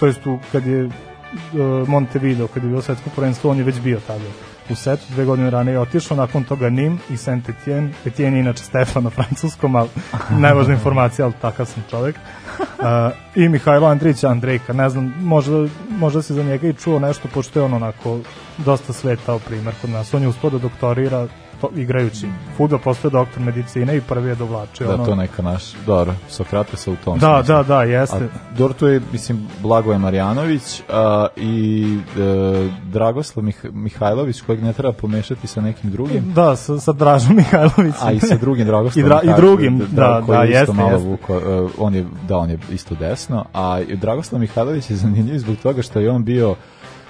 [0.00, 3.80] to jest tu, kad je uh, Montevideo, kad je bilo svetsko prvenstvo, on je već
[3.80, 4.24] bio tada
[4.70, 8.40] u setu, dve godine ranije je otišao, nakon toga Nim i Saint Etienne, Etienne je
[8.40, 9.88] inače Stefan na francuskom, ali
[10.44, 12.16] najvažnija informacija, ali takav sam čovek.
[12.58, 17.28] Uh, I Mihajlo Andrić Andrejka, ne znam, možda, možda se za njega i čuo nešto,
[17.34, 18.18] pošto je on onako
[18.58, 20.14] dosta svetao primer kod nas.
[20.14, 21.26] On je uspio da doktorira
[21.60, 22.26] to, igrajući
[22.56, 24.86] futbol, postoje doktor medicine i prvi je dovlačio.
[24.86, 27.54] Da, ono, to neka naš, dobro, Sokratesa u tom Da, smislu.
[27.56, 28.16] da, da, jeste.
[28.16, 31.84] A dobro, to je, mislim, Blagoje Marjanović a, i
[32.18, 36.32] e, Dragoslav Mih Mihajlović, kojeg ne treba pomešati sa nekim drugim.
[36.34, 38.06] Da, sa, sa Dražom Mihajlovićem.
[38.08, 39.08] A i sa drugim I, Dragoslavom.
[39.08, 41.08] dra, I drugim, da, da, je isto jeste, malo jeste.
[41.08, 45.38] Vuko, e, on je, da, on je isto desno, a i Dragoslav Mihajlović je zanimljiv
[45.38, 46.54] zbog toga što je on bio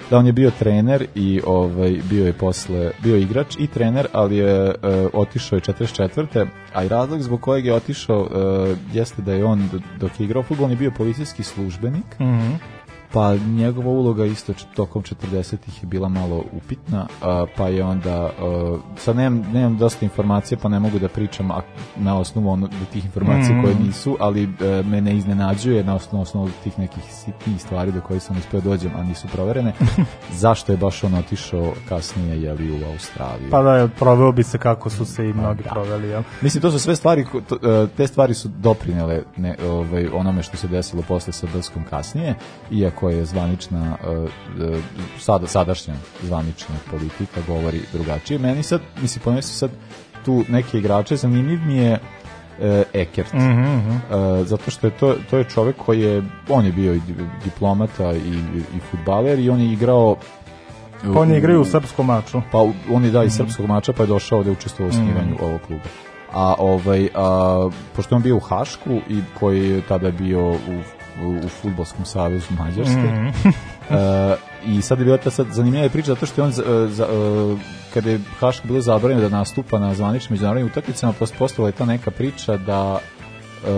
[0.09, 4.37] da on je bio trener i ovaj bio je posle bio igrač i trener, ali
[4.37, 4.73] je e,
[5.13, 6.47] otišao je 44.
[6.73, 10.43] A i razlog zbog kojeg je otišao e, jeste da je on dok je igrao
[10.43, 12.53] fudbal on je bio policijski službenik Mhm.
[13.13, 18.77] Pa njegova uloga isto tokom 40-ih je bila malo upitna, a, pa je onda, a,
[18.97, 21.61] sad nemam, nemam dosta informacija pa ne mogu da pričam a,
[21.95, 23.61] na osnovu ono, tih informacija Mhm.
[23.63, 28.01] koje nisu, ali e, me ne iznenađuje na osnovu, osnovu tih nekih sitnijih stvari do
[28.01, 29.73] kojih sam uspeo dođem, a nisu proverene,
[30.43, 33.49] zašto je baš on otišao kasnije jeli, u Australiju.
[33.51, 36.23] Pa da, proveo bi se kako su se i mnogi proveli, jel?
[36.41, 40.67] Mislim, to su sve stvari, e, te stvari su doprinele ne, ovaj, onome što se
[40.67, 42.35] desilo posle sa Brskom kasnije,
[42.71, 44.11] iako je zvanična, e,
[44.63, 44.81] e,
[45.19, 45.93] sada, sadašnja
[46.23, 48.39] zvanična politika govori drugačije.
[48.39, 49.71] Meni sad, mislim, pomenuo sad
[50.25, 51.99] tu neke igrače, zanimljiv mi je
[52.61, 53.33] e, Ekert.
[53.33, 53.91] Mhm, mhm.
[53.91, 57.15] E, zato što je to, to je čovek koji je, on je bio i di-
[57.43, 60.15] diplomata i, i futbaler i on je igrao
[61.13, 62.41] Pa on je igrao u srpskom maču.
[62.51, 62.57] pa
[62.91, 65.83] on je da iz srpskog mača pa je došao da učestvovao u osnivanju ovog kluba.
[66.33, 70.81] A ovaj a, pošto on bio u Hašku i koji je tada bio u
[71.23, 72.93] u, u fudbalskom savezu Mađarske.
[73.89, 76.87] e, I sad je bila ta sad zanimljiva priča zato što je on za, e,
[76.87, 77.07] za, e,
[77.93, 81.85] kada je Haško bilo zabranjeno da nastupa na zvaničnim međunarodnim utakmicama, post- postala je ta
[81.85, 82.99] neka priča da
[83.67, 83.71] e,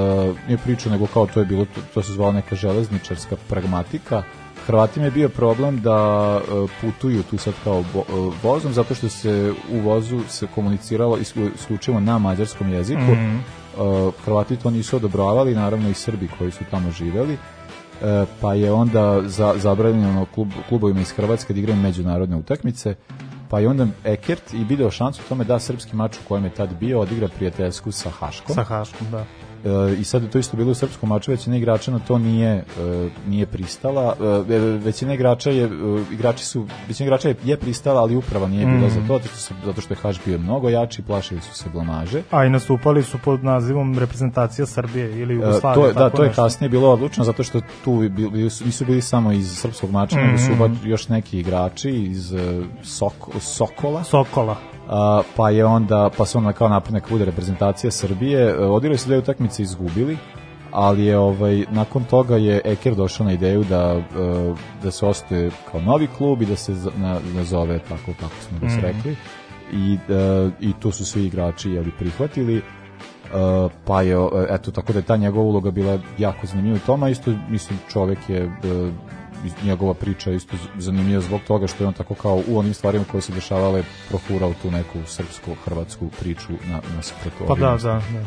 [0.48, 4.24] nije priča nego kao to je bilo to, to se zvalo neka železničarska pragmatika
[4.68, 6.40] Hrvatima je bio problem da
[6.82, 12.00] putuju tu sad kao vo- vozom zato što se u vozu se komuniciralo isklju- isključivo
[12.00, 13.02] na mađarskom jeziku.
[13.02, 13.36] Mhm.
[13.36, 13.59] E,
[14.26, 17.34] Hrvati to nisu odobravali, naravno i Srbi koji su tamo živeli.
[17.34, 22.96] E, pa je onda za, zabranjeno klub, klubovima iz Hrvatske da igraju međunarodne utakmice.
[23.50, 26.70] Pa je onda Ekert i video šansu tome da srpski mač u kojem je tad
[26.80, 28.56] bio odigra prijateljsku sa Haškom.
[28.56, 29.26] Sa Haškom, da.
[29.62, 32.52] E, i sad je to isto bilo u srpskom maču, većina igrača na to nije
[32.52, 32.64] e,
[33.28, 34.16] nije pristala.
[34.50, 35.70] E, većina igrača je e,
[36.12, 38.90] igrači su većina igrača je, je pristala, ali uprava nije bila Mhm.
[38.92, 41.70] za to, zato što, se- zato što je Haš bio mnogo jači, plašili su se
[41.70, 42.22] blamaže.
[42.32, 45.94] A i nastupali su pod nazivom reprezentacija Srbije ili Jugoslavije.
[45.94, 46.42] to da, to je nešto.
[46.44, 50.16] kasnije bilo odlučno zato što tu bi- bili su, nisu bili samo iz srpskog mača,
[50.18, 52.34] nego su baš još neki igrači iz
[52.84, 54.04] Sok, Sokola.
[54.04, 54.56] Sokola.
[55.36, 58.50] Pa je onda pa su onda kao napred neka bude reprezentacija Srbije.
[58.50, 60.18] E, odigrali su dve utakmice izgubili
[60.72, 64.04] ali je ovaj nakon toga je Eker došao na ideju da e,
[64.84, 68.70] da se osnuje kao novi klub i da se na, nazove tako kako smo da
[68.70, 69.16] se rekli.
[69.74, 72.58] I e, i tu su svi igrači jeli prihvatili.
[72.58, 72.62] E,
[73.86, 74.18] pa je
[74.50, 77.08] eto tako da je ta njegova uloga bila jako zanimljiva u tome.
[77.08, 78.52] A isto mislim čovek je
[79.64, 83.22] njegova priča isto zanimljiva zbog toga što je on tako kao u onim stvarima koje
[83.22, 88.26] se dešavale profurao tu neku srpsko-hrvatsku priču na, na suprotu Pa da, da, da.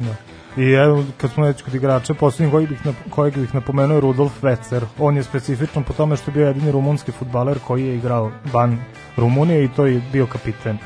[0.00, 0.14] da.
[0.56, 2.78] I evo, kad smo već kod igrača, posljednji kojeg bih,
[3.10, 4.84] kojeg bih napomenuo je Rudolf Vecer.
[4.98, 8.78] On je specifičan po tome što je bio jedini rumunski futbaler koji je igrao van
[9.16, 10.78] Rumunije i to je bio kapiten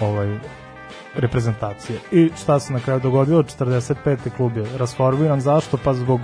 [0.00, 0.38] ovaj,
[1.14, 1.98] reprezentacije.
[2.12, 3.42] I šta se na kraju dogodilo?
[3.42, 4.16] 45.
[4.36, 5.40] klub je rasformiran.
[5.40, 5.76] Zašto?
[5.84, 6.20] Pa zbog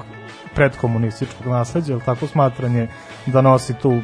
[0.55, 2.89] predkomunističkog nasleđa, ili tako smatranje
[3.27, 4.01] da nosi tu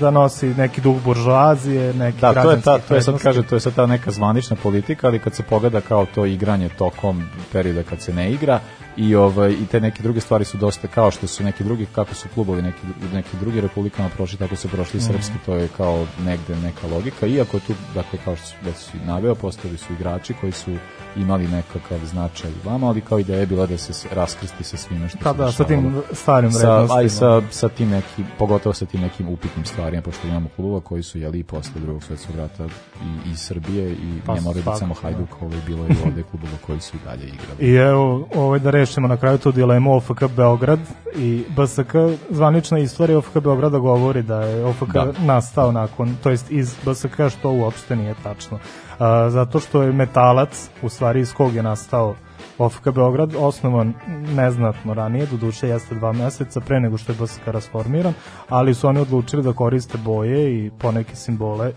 [0.00, 3.56] da nosi neki duh buržoazije, neki Da, to je, ta, to je sad kaže, to
[3.56, 7.82] je sad ta neka zvanična politika, ali kad se pogleda kao to igranje tokom perioda
[7.82, 8.60] kad se ne igra
[8.96, 12.14] i ovaj i te neke druge stvari su dosta kao što su neki drugi kako
[12.14, 12.78] su klubovi neki
[13.12, 15.06] neki drugi republikama prošli tako su prošli Mhm.
[15.06, 19.34] srpski to je kao negde neka logika iako tu dakle kao što već si naveo
[19.34, 20.70] postali su igrači koji su
[21.16, 25.18] imali nekakav značaj vama ali kao ideja je bila da se raskrsti sa svime što
[25.22, 27.08] Pa da, sa tim starim sa, a i vrednostima.
[27.08, 31.18] sa, sa tim nekim, pogotovo sa tim nekim upitnim stvarima, pošto imamo klubova koji su
[31.18, 34.94] jeli i posle drugog svjetskog rata i iz Srbije i Pa ne mora biti samo
[34.94, 35.00] da.
[35.00, 37.58] Hajduk, ovaj bilo i ovde klubova koji su i dalje igrali.
[37.60, 40.78] I evo, ovaj, da rešimo na kraju tu dilemu OFK Beograd
[41.16, 41.94] i BSK.
[42.30, 45.12] Zvanična istorija OFK Beograda govori da je OFK Da.
[45.20, 48.58] nastao nakon, to jest iz BSK, što uopšte nije tačno.
[48.98, 52.14] A, zato što je metalac, u stvari iz kog je nastao
[52.58, 53.94] OFK Beograd, osnovan
[54.36, 58.14] neznatno ranije, do duše jeste dva meseca pre nego što je BSK rasformiran,
[58.48, 61.72] ali su oni odlučili da koriste boje i poneke simbole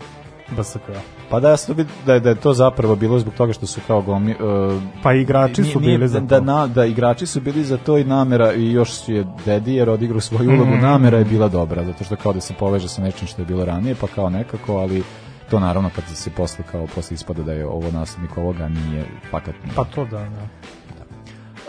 [0.56, 0.80] BSK.
[1.30, 1.56] Pa da,
[2.06, 4.32] da je, da je to zapravo bilo zbog toga što su kao gomi...
[4.32, 6.44] Uh, Pa igrači su bili za da, to.
[6.44, 10.50] na, da, igrači su bili za to i namera i još je Dedijer odigrao svoju
[10.50, 10.80] ulogu, Mhm.
[10.82, 13.64] namera je bila dobra, zato što kao da se poveže sa nečim što je bilo
[13.64, 15.02] ranije, pa kao nekako, ali
[15.50, 19.54] to naravno kad se posle kao posle ispada da je ovo naslednik ovoga nije fakat
[19.64, 19.74] nije.
[19.76, 20.46] Pa to da, da.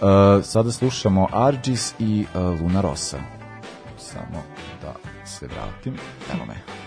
[0.02, 3.18] Uh, sada slušamo Argis i uh, Luna Rosa.
[3.98, 4.44] Samo
[4.82, 4.94] da
[5.26, 5.94] se vratim.
[6.34, 6.79] Evo me.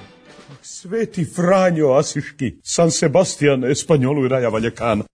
[0.62, 5.05] Sveti Franjo Asiški, San Sebastian, Espanjolu i Raja Valjekana.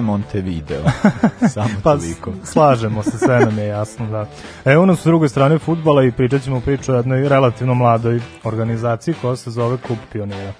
[0.00, 0.82] Montevideo.
[1.54, 2.32] Samo Pa toliko.
[2.44, 4.26] slažemo se, sve nam je jasno, da.
[4.64, 9.14] Evo nas s druge strane futbala i pričat ćemo priču o jednoj relativno mladoj organizaciji
[9.22, 10.52] koja se zove Klub pionira.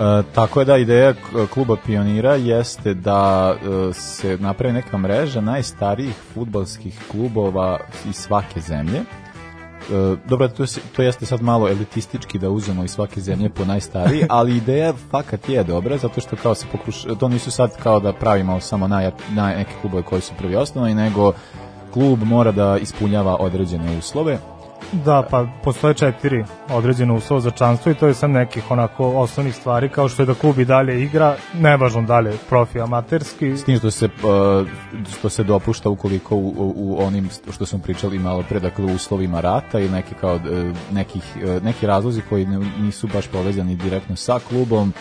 [0.00, 1.14] E, tako je da ideja
[1.54, 7.78] kluba pionira jeste da e, se napravi neka mreža najstarijih futbalskih klubova
[8.08, 9.00] iz svake zemlje.
[9.90, 10.64] E, dobro, to,
[10.96, 15.48] to jeste sad malo elitistički da uzmemo iz svake zemlje po najstariji, ali ideja fakat
[15.48, 19.10] je dobra, zato što kao se pokuš, to nisu sad kao da pravimo samo naj,
[19.30, 21.32] naj, neke klubove koji su prvi osnovni, nego
[21.92, 24.38] klub mora da ispunjava određene uslove.
[24.92, 29.54] Da, pa postoje četiri određene uslova za članstvo i to je sad nekih onako osnovnih
[29.54, 33.56] stvari kao što je da klub i dalje igra, nevažno dalje profi amaterski.
[33.56, 34.68] S tim što se, uh,
[35.18, 39.40] što se dopušta ukoliko u, u, onim što smo pričali malo pre, dakle u uslovima
[39.40, 40.40] rata i neki, kao, uh,
[40.92, 42.46] nekih, uh, neki razlozi koji
[42.78, 44.92] nisu baš povezani direktno sa klubom,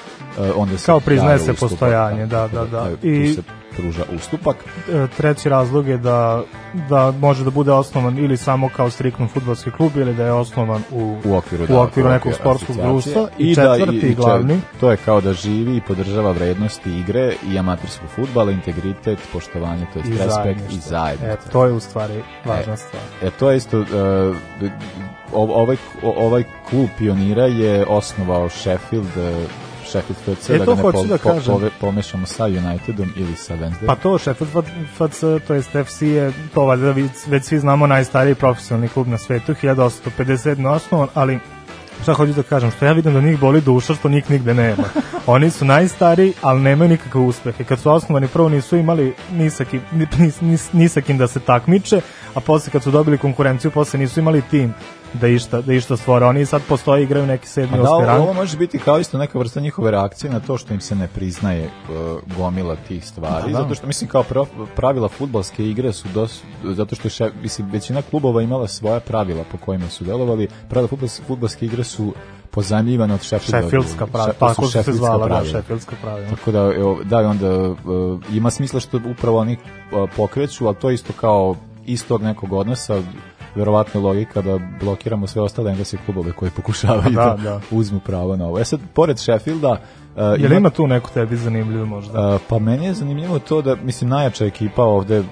[0.56, 2.96] onda se Kao priznaje se postojanje, da, da, da.
[2.96, 3.38] tu I-
[3.76, 4.56] pruža ustupak.
[4.92, 6.44] E, treći razlog je da,
[6.90, 10.82] da može da bude osnovan ili samo kao striktno futbolski klub ili da je osnovan
[10.92, 14.92] u, u okviru, u da, okviru nekog sportskog društva i, četvrti i, čet- glavni to
[14.92, 20.06] je kao da živi i podržava vrednosti igre i amaterskog fudbala, integritet, poštovanje, to je
[20.06, 21.48] i respekt i zajedništvo.
[21.50, 23.04] E, to je u stvari važna stvar.
[23.24, 23.86] E, to je isto, uh,
[25.34, 29.08] ov- ovaj, ovaj klub pionira je osnovao Sheffield,
[29.90, 33.86] Sheffield FC, E, da ga ne hoću da pove- pomešamo sa Unitedom ili sa Wednesday.
[33.86, 34.66] Pa to Sheffield
[34.98, 39.18] FC, to jest FC je, to valjda vi- već svi znamo najstariji profesionalni klub na
[39.18, 40.66] svetu, 1857.
[40.68, 41.40] osnovan, ali
[42.04, 44.84] šta hoću da kažem, što ja vidim da njih boli duša što njih nigde nema.
[45.28, 47.64] Oni su najstariji, ali nemaju nikakve uspehe.
[47.64, 50.08] Kad su osnovani, prvo nisu imali ni sa kim, ni,
[50.42, 52.02] ni, ni sa kim da se takmiče,
[52.34, 54.74] a posle kad su dobili konkurenciju, posle nisu imali tim
[55.14, 56.26] da išta, da išta stvore.
[56.26, 58.22] Oni sad postoje, igraju neki sedmi, Pa da, osmi ovo, rang.
[58.24, 61.08] ovo može biti kao isto neka vrsta njihove reakcije na to što im se ne
[61.08, 63.64] priznaje uh, gomila tih stvari, Da, da.
[63.64, 64.24] zato što mislim kao
[64.76, 69.58] pravila fudbalske igre su dos, zato što še, mislim, većina klubova imala svoja pravila po
[69.58, 72.14] kojima su delovali, pravila fudbals, fudbalske igre su
[72.52, 73.62] pozajmljivane od Sheffielda.
[73.62, 75.50] Sheffieldska pravila, tako su se zvala, da, pravila.
[75.50, 76.30] Sheffieldska pravila.
[76.30, 77.76] Tako da, evo, da, onda uh,
[78.34, 81.56] ima smisla što upravo oni uh, pokreću, ali to je isto kao
[81.86, 83.02] istog nekog odnosa,
[83.60, 87.60] verovatno logika da blokiramo sve ostale engleske klubove koji pokušavaju Da, da, da.
[87.72, 88.60] uzmu pravo na ovo.
[88.60, 92.36] E sad, pored Sheffielda, uh, Jel ima tu neko tebi zanimljivo možda?
[92.36, 95.26] Uh, pa meni je zanimljivo to da, mislim, najjača ekipa ovde uh,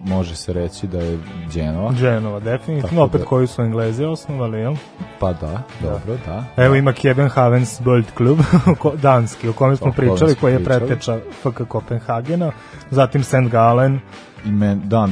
[0.00, 1.18] može se reći da je
[1.52, 1.92] Genova.
[1.92, 4.74] Genova, definitivno, opet da- koji su Englezi osnovali, jel?
[5.18, 6.44] Pa da, dobro, da.
[6.56, 8.38] Evo ima Kiebenhavens Bold klub,
[8.78, 12.52] ko- danski, o kojem smo O pričali, koji je preteča FK Kopenhagena,
[12.90, 13.34] zatim St.
[13.42, 14.00] Gallen,
[14.46, 15.08] Ime, da, uh,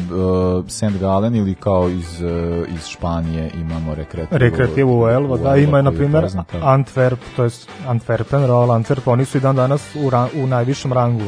[0.68, 0.98] St.
[1.00, 2.30] Gallen ili kao iz, uh,
[2.68, 4.38] iz Španije imamo rekreativu.
[4.38, 6.58] rekreativu u Elva, da, ima je, na primjer, poznata.
[6.58, 7.50] Antwerp, to je
[7.86, 11.24] Antwerpen, Royal Antwerp, oni su i dan danas u, ra u najvišem rangu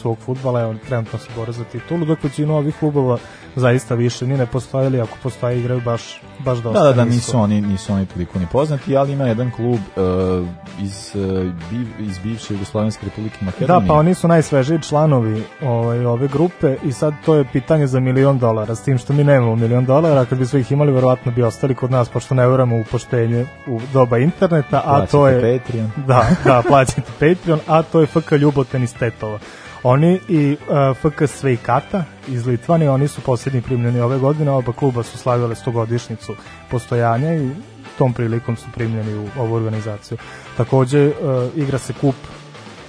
[0.00, 3.18] svog futbala, evo, trenutno se bore za titulu, dok većinu ovih klubova
[3.56, 7.04] zaista više ni ne postoje, ili ako postoje igraju baš, baš dosta Da, da, da,
[7.04, 10.48] nisu oni, nisu oni toliko ni poznati, ali ima jedan klub uh,
[10.82, 13.88] iz, uh, biv, iz bivše Jugoslovenske republike Da, Makedonije.
[13.88, 18.38] pa oni su najsvežiji članovi ovaj, ove grupe i sad to je pitanje za milion
[18.38, 21.42] dolara, s tim što mi nemamo milion dolara, kad bi sve ih imali, verovatno bi
[21.42, 25.58] ostali kod nas, pošto ne verujemo u poštenje u doba interneta, a to Plaćate je...
[25.58, 25.90] Patreon.
[26.06, 29.38] Da, da, plaćate Patreon, a to je FK Ljuboten iz Tetova.
[29.82, 35.02] Oni i uh, FK Svejkata iz Litvanije, oni su posljednji primljeni ove godine, oba kluba
[35.02, 36.34] su slavile 100-godišnicu
[36.70, 37.50] postojanja i
[37.98, 40.18] tom prilikom su primljeni u ovu organizaciju.
[40.56, 41.12] Takođe, uh,
[41.56, 42.14] igra se kup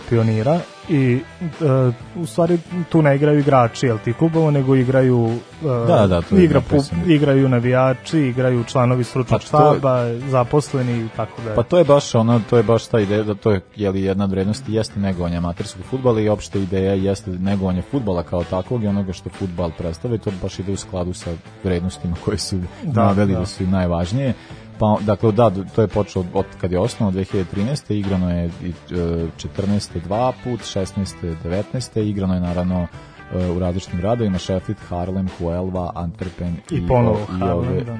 [0.09, 0.59] pionira
[0.91, 2.57] i uh, u stvari
[2.89, 5.37] tu ne igraju igrači jel ti klubova nego igraju uh,
[5.87, 11.41] Da, da, to igra pu- igraju navijači igraju članovi stručnog Pa štaba zaposleni i tako
[11.41, 13.89] da Pa to je baš ono, to je baš ta ideja da to je je
[13.89, 18.43] li jedna od vrednosti jeste negovanje amaterskog fudbala i opšte ideja jeste negovanje fudbala kao
[18.43, 21.31] takvog i onoga što fudbal predstavlja to baš ide u skladu sa
[21.63, 23.39] vrednostima koje su Da, naveli da.
[23.39, 23.45] da.
[23.45, 24.33] su najvažnije.
[24.81, 27.93] Pa, dakle, da, to je počelo od kad je osnovno 2013.
[27.93, 29.99] igrano je i, e, 14.
[30.03, 31.35] dva put, 16.
[31.73, 32.01] 19.
[32.01, 32.87] igrano je naravno
[33.33, 37.97] e, u različitim gradovima Sheffield, Harlem, Huelva, Antwerpen i ponovo o- Harlem, ove- da.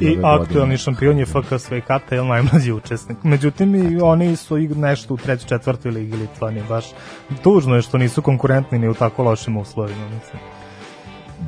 [0.00, 3.18] i I, aktuelni šampion je FK Svejkata, je najmlađi učesnik.
[3.22, 6.64] Međutim, i oni su ig- nešto u trećoj, četvrtoj ligi Litvanije.
[6.68, 6.84] Baš
[7.42, 10.04] tužno je što nisu konkurentni ni u tako lošim uslovima.
[10.04, 10.57] Mislim.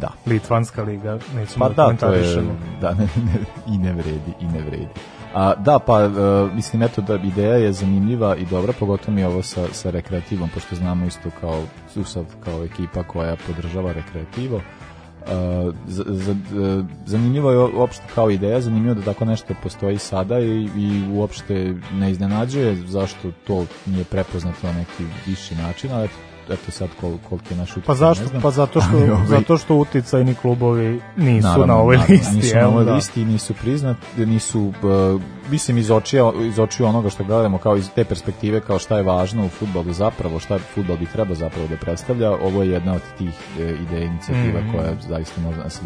[0.01, 0.09] Da.
[0.26, 2.57] Litvanska liga, nećemo Pa da, da, to je, komentarišemo.
[2.80, 4.88] da, ne, ne, i ne vredi, i ne vredi.
[5.34, 6.09] A, da, pa, e,
[6.55, 10.76] mislim, eto, da ideja je zanimljiva i dobra, pogotovo mi ovo sa, sa rekreativom, pošto
[10.76, 11.62] znamo isto kao
[11.95, 14.61] Susav, kao ekipa koja podržava rekreativo.
[15.20, 20.38] Uh, za, za, e, zanimljivo je uopšte kao ideja, zanimljivo da tako nešto postoji sada
[20.38, 26.14] i, i uopšte ne iznenađuje zašto to nije prepoznato na neki viši način, ali eto,
[26.51, 28.24] eto sad kol, koliko je naš uticaj, Pa zašto?
[28.42, 32.36] Pa zato što, Ali, ovaj, zato što uticajni klubovi nisu Naravno, na ovoj naravno, listi.
[32.36, 32.94] Nisu na ovoj da.
[32.94, 35.20] listi nisu priznati, nisu, uh,
[35.51, 39.03] mislim, iz očija, iz očiju onoga što gledamo kao iz te perspektive, kao šta je
[39.03, 43.03] važno u futbolu zapravo, šta futbol bi trebao zapravo da predstavlja, ovo je jedna od
[43.18, 44.72] tih e, ideja inicijativa Mhm.
[44.72, 45.80] koja zaista može da se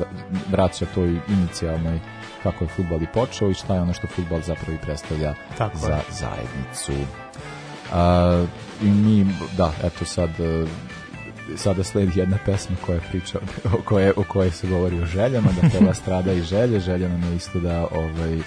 [0.51, 2.01] vraća toj inicijalnoj
[2.43, 5.79] kako je futbol i počeo i šta je ono što futbol zapravo i predstavlja Tako
[5.79, 6.03] za je.
[6.11, 6.93] zajednicu.
[7.93, 8.45] A,
[8.83, 9.27] I mi,
[9.57, 10.67] da, eto sad e,
[11.57, 15.69] sada sledi jedna pesma koja priča o koje o kojoj se govori o željama, da
[15.69, 18.39] treba strada i želje, želja nam je isto da ovaj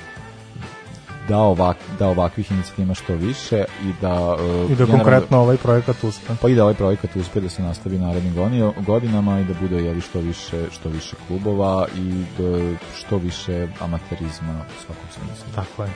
[1.27, 5.57] da, ovak, da ovakvih inicijativa ima što više i da uh, I da konkretno ovaj
[5.57, 6.33] projekat uspe.
[6.41, 8.35] pa i da ovaj projekat uspe da se nastavi narednim
[8.77, 14.65] godinama i da bude jeli što više što više klubova i da što više amaterizma
[14.79, 15.45] u svakom smislu.
[15.55, 15.89] Tako je.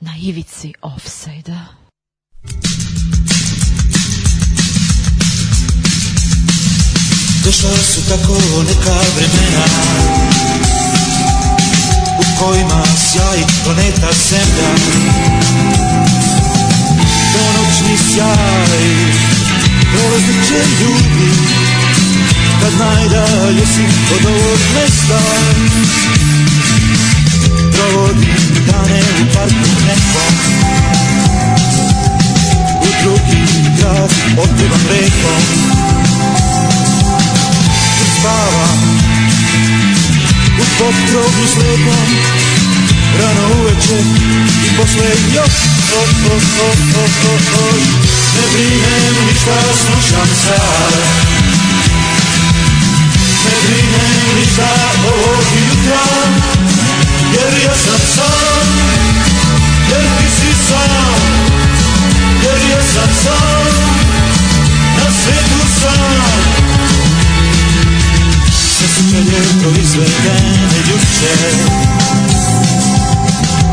[0.00, 1.76] Na ivici offside-a.
[7.44, 8.38] Došla su tako
[8.68, 9.64] neka vremena
[12.18, 14.70] U kojima sjaji planeta Zemlja
[17.32, 18.82] Ponoćni sjaj
[19.92, 21.30] Prolazniče ljudi
[22.62, 23.84] Kad najdalje si
[24.14, 25.20] od ovog mesta
[27.80, 30.34] Provodim dane u parku nekom
[32.80, 33.42] U drugi
[33.78, 35.42] grad otpivam rekom
[38.18, 38.78] spavam
[40.58, 42.08] u pod groblju slepom
[43.18, 43.98] Rano uveče
[44.66, 45.54] i posle još
[45.94, 47.72] o, o, o, o, o, o.
[48.36, 49.56] Ne brinem ništa,
[49.86, 50.94] slušam sad.
[53.44, 54.68] Ne brinem ništa
[55.04, 56.89] ovog jutra
[57.34, 58.66] Jer ja sam sam
[59.90, 61.14] Jer ti si sam.
[62.42, 63.64] Jer ja sam sam
[64.96, 66.50] Na svetu sam.
[68.78, 71.34] Sve su želje proizvedene juče.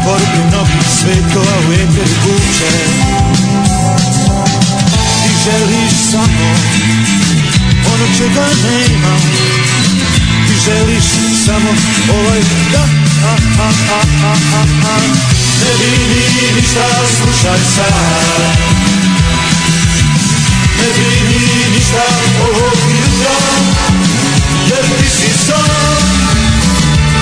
[0.04, 2.72] Poruke mnogih svetova u eter vuče.
[5.24, 6.50] Ti želiš samo
[7.94, 9.16] ono čega nema
[10.48, 11.04] Ti želiš
[11.46, 11.70] samo
[12.20, 12.40] ovaj
[12.72, 14.64] da a, a, a, a, a,
[14.94, 14.98] a.
[15.64, 18.58] Ne brini ništa, slušaj sad.
[20.78, 22.06] Ne brini ništa
[22.42, 23.38] ovog jutra.
[24.70, 25.66] Jer ti si sam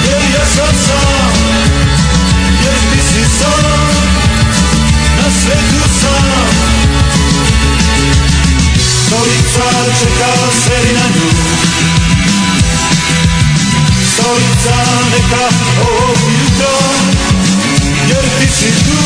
[0.05, 1.33] Jer ja sam sam.
[2.63, 3.63] Jer ti si sam
[5.17, 6.25] Na svetu sam.
[9.07, 12.04] Stolica čeka sedi na nju
[14.25, 14.77] Stolica
[15.11, 15.45] neka
[15.81, 16.77] ovog jutra
[18.07, 18.97] Jer ti si tu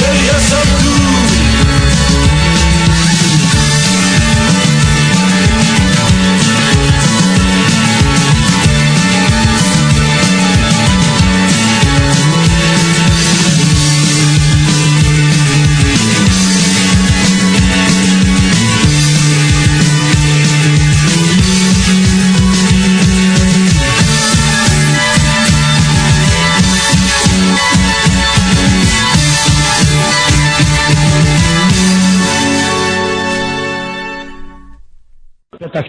[0.00, 0.95] Jer ja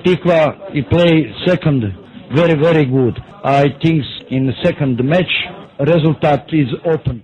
[0.08, 1.84] Tikva he play second
[2.34, 3.16] very very good.
[3.44, 5.34] I think in the second match
[5.80, 7.22] result is open.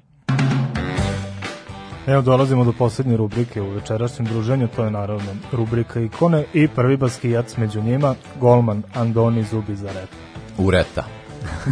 [2.07, 6.97] Evo dolazimo do poslednje rubrike u večerašnjem druženju, to je naravno rubrika ikone i prvi
[6.97, 10.09] baskijac među njima, golman Andoni Zubi za rep.
[10.57, 11.03] Ureta.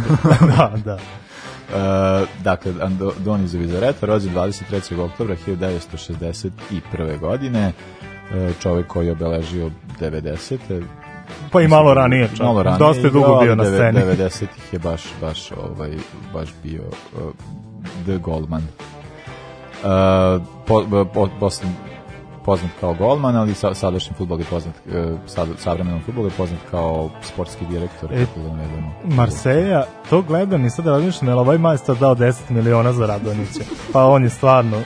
[0.56, 0.94] da, da.
[0.94, 5.00] Uh, dakle, Andoni Zavizareta, rođen 23.
[5.00, 7.18] oktobra 1961.
[7.20, 7.74] godine, uh,
[8.62, 10.82] čovjek koji je obeležio 90.
[11.52, 12.46] Pa i malo ranije, čak.
[12.46, 12.78] Malo ranije.
[12.78, 14.00] Dosta je dugo igrao, bio na sceni.
[14.00, 15.90] 90-ih je baš, baš, ovaj,
[16.34, 17.32] baš bio uh,
[18.04, 18.62] The Goldman.
[18.62, 21.68] Uh, po, po, posle,
[22.44, 26.60] poznat kao golman, ali sa, sadašnji futbol je poznat, uh, sad, savremenom futbolu je poznat
[26.70, 28.12] kao sportski direktor.
[28.12, 29.14] E, da.
[29.14, 33.60] Marseja, to gledam i sad razmišljam, je li ovaj majstor dao 10 miliona za Radonića?
[33.92, 34.76] Pa on je stvarno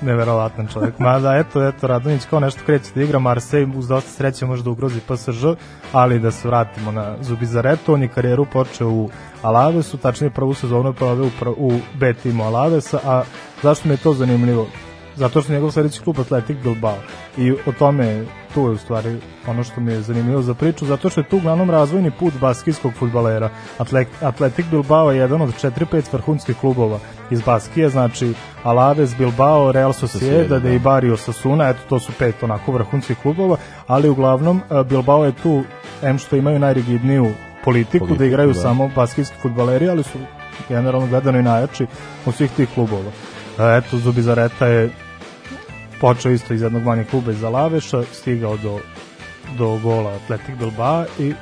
[0.00, 0.98] neverovatan čovjek.
[0.98, 4.70] Mada, eto, eto, Radonić kao nešto kreće da igra Marsej, uz dosta sreće može da
[4.70, 5.44] ugrozi PSG,
[5.92, 9.10] ali da se vratimo na Zubizaretu, on je karijeru počeo u
[9.42, 13.22] Alavesu, tačnije prvu sezonu je proveo u, u B timu Alavesa, a
[13.62, 14.66] zašto mi je to zanimljivo?
[15.16, 16.98] Zato što je njegov sledeći klub Atletik Bilbao.
[17.36, 18.24] I o tome,
[18.56, 21.36] tu je u stvari ono što mi je zanimljivo za priču, zato što je tu
[21.36, 23.50] uglavnom razvojni put baskijskog futbalera.
[23.78, 26.98] Atlet, Atletik Bilbao je jedan od 4-5 vrhunskih klubova
[27.30, 28.32] iz Baskije, znači
[28.62, 30.70] Alaves, Bilbao, Real Sociedad da.
[30.70, 35.32] i Barrio Osasuna, eto to su pet onako vrhunskih klubova, ali uglavnom eh, Bilbao je
[35.42, 35.62] tu,
[36.02, 37.32] em što imaju najrigidniju
[37.64, 38.60] politiku, Politiku, da igraju da.
[38.60, 40.18] samo baskijski futbaleri, ali su
[40.68, 41.86] generalno gledano i najjači
[42.26, 43.10] od svih tih klubova.
[43.58, 44.90] E, Eto, Zubizareta je
[46.00, 48.78] počeo isto iz jednog manjeg kluba iz Alaveša, stigao do,
[49.58, 51.34] do gola Atletik Bilbao i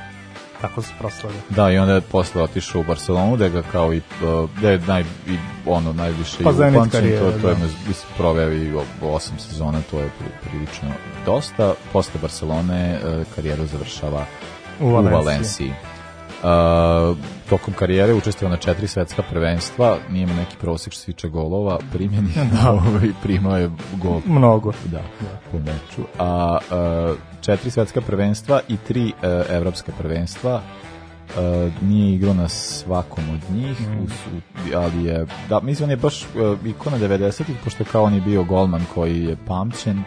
[0.60, 1.40] tako se proslavio.
[1.50, 4.78] Da, i onda je posle otišao u Barcelonu, da ga kao i, uh, da je
[4.86, 5.36] naj, i
[5.66, 7.60] ono, najviše Pa i upamćen, to, to je, da.
[7.60, 10.88] mislim, proveo i osam sezona, to je pri- prilično
[11.26, 11.74] dosta.
[11.92, 14.24] Posle Barcelone uh, karijeru završava
[14.80, 15.72] U u Valenciji.
[16.44, 17.16] Uh,
[17.50, 21.78] tokom karijere učestvovao na četiri svetska prvenstva, nije imao neki prosek što se tiče golova,
[21.92, 22.70] primjeni, Da.
[22.70, 23.70] ovaj, primao je
[24.02, 24.72] gol Mnogo.
[24.84, 25.00] da,
[25.52, 26.02] po meču.
[26.18, 26.58] A
[27.10, 29.12] uh, četiri svetska prvenstva i tri uh,
[29.50, 30.60] evropska prvenstva
[31.24, 31.40] Uh,
[31.82, 33.98] nije igrao na svakom od njih, Mhm.
[33.98, 34.08] u, u,
[34.76, 36.28] ali je, da, mislim, on je baš uh,
[36.66, 40.02] ikona 90-ih, pošto je kao on je bio golman koji je pamćen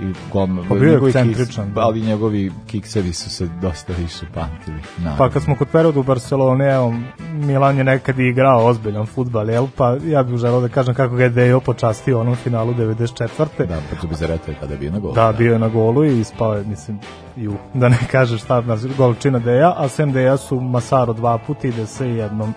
[0.00, 1.80] i golman, Pa bio je ekscentričan, da.
[1.80, 4.80] ali njegovi kiksevi su se dosta više pamtili.
[4.98, 5.18] naravno.
[5.18, 6.94] Pa kad smo kod periodu u Barcelone, evo,
[7.32, 9.66] Milan je nekad i igrao ozbiljan futbal, jel?
[9.76, 13.28] Pa ja bih želeo da kažem kako ga je Dejo počastio u onom finalu 94.
[13.58, 15.14] Da, pa tu bi zaretao kada je bio na golu.
[15.14, 16.98] Da, bio je na golu i ispao je, mislim,
[17.36, 21.68] ju, da ne kaže šta na golčina Deja, a sem Deja su Masaro dva puta
[21.68, 22.54] i da se jednom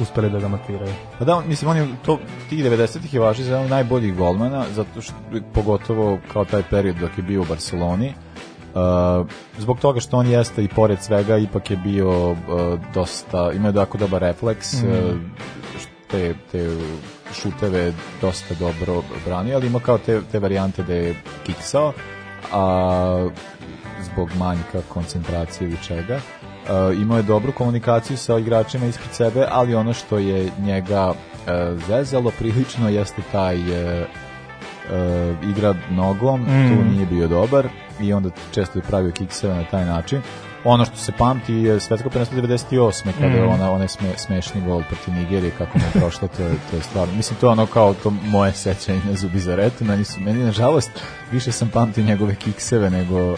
[0.00, 0.92] uspeli da ga matiraju.
[1.18, 2.18] Pa da, mislim, on je, to,
[2.50, 5.14] tih 90-ih je važi za jedan najboljih golmana, zato što,
[5.54, 8.14] pogotovo kao taj period dok je bio u Barceloni,
[8.76, 9.26] Uh,
[9.58, 12.36] zbog toga što on jeste i pored svega ipak je bio uh,
[12.94, 14.86] dosta, imao jako dobar refleks Mm.
[14.86, 15.16] uh,
[16.10, 16.76] te, te
[17.34, 21.14] šuteve dosta dobro branio, ali ima kao te, te varijante da je
[21.46, 21.92] kiksao
[22.52, 23.28] a
[24.02, 26.45] zbog manjka koncentracije ili čega Uh,
[27.00, 31.16] imao je dobru komunikaciju sa igračima ispred sebe, ali ono što je njega uh,
[31.88, 34.06] zezalo prilično jeste taj uh,
[34.90, 36.68] uh, igra nogom, Mm.
[36.68, 37.68] tu nije bio dobar
[38.00, 40.20] i onda često je pravio kikseve na taj način.
[40.64, 43.12] Ono što se pamti je svetsko prvenstvo 98.
[43.20, 43.48] kada je Mm.
[43.48, 46.82] ona, onaj sme, smešni gol protiv Nigerije, kako mu je prošlo, to je, to je
[46.82, 47.14] stvarno.
[47.14, 49.84] Mislim, to je ono kao to moje sećanje na Zubizaretu.
[49.84, 50.90] Meni, su, meni, nažalost,
[51.32, 53.36] više sam pamtio njegove kikseve nego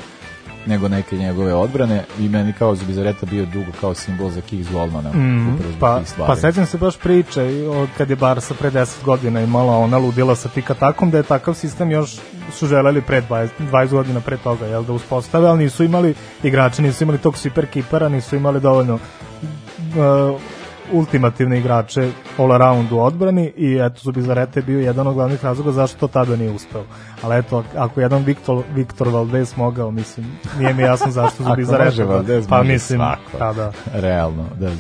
[0.67, 5.11] nego neke njegove odbrane i meni kao Zubizareta bio dugo kao simbol za kiks golmana.
[5.13, 9.77] Mm, pa, pa sećam se baš priče od kad je Barsa pre 10 godina imala
[9.77, 12.17] ona ludila sa tika takom da je takav sistem još
[12.53, 16.83] su želeli pre 20, 20 godina pre toga jel, da uspostave, ali nisu imali igrače,
[16.83, 20.41] nisu imali tog super kipera, nisu imali dovoljno uh,
[20.93, 25.73] ultimativne igrače all around u odbrani i eto Zubizareta je bio jedan od glavnih razloga
[25.73, 26.85] zašto to tada nije uspeo.
[27.23, 30.27] Ali eto, ako jedan Viktor, Viktor Valdez mogao, mislim,
[30.59, 31.85] nije mi jasno zašto Ako Zubizareta.
[31.85, 33.39] može Valdez, pa mislim, svako.
[33.39, 33.73] pa da.
[33.93, 34.71] Realno, da.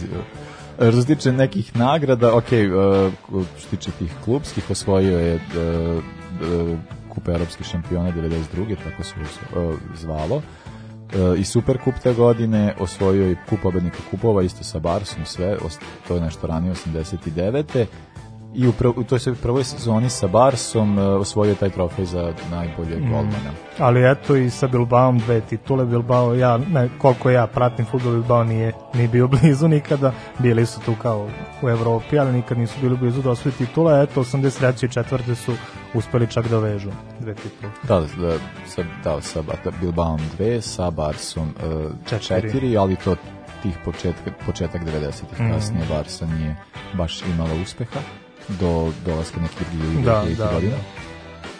[0.91, 6.03] Što se tiče nekih nagrada, ok, uh, što se tiče tih klubskih, osvojio je uh,
[6.63, 6.79] uh,
[7.09, 8.77] kupa europskih šampiona 92.
[8.85, 10.43] tako se uh, zvalo.
[11.39, 15.57] I super kup te godine osvojio i kup pobednika kupova isto sa Barsom sve
[16.09, 17.87] to je nešto ranije 89.
[18.55, 22.99] i u, u toj svojoj prvoj sezoni sa Barsom uh, osvojio taj trofej za najboljeg
[23.05, 23.11] Mm.
[23.11, 28.13] golmana Ali eto i sa Bilbaom dve titule, Bilbao, ja, ne, koliko ja pratim futbol,
[28.13, 31.29] Bilbao nije, nije bio blizu nikada, bili su tu kao
[31.63, 34.85] u Evropi, ali nikad nisu bili blizu da osvoji titula, eto 83.
[34.85, 35.53] i četvrte su
[35.95, 36.91] uspeli čak da vežu
[37.21, 37.73] dve titule.
[37.83, 42.51] Da, da, sa, da, sa da, Bilbaom 2, sa Barsom uh, Četiri.
[42.51, 43.17] 4, ali to
[43.63, 45.53] tih početka, početak 90-ih, Mhm.
[45.53, 46.57] kasnije Barsa nije
[46.95, 48.01] baš imala uspeha
[48.51, 50.77] do dolaska nekih drugih Da, da, da, godina.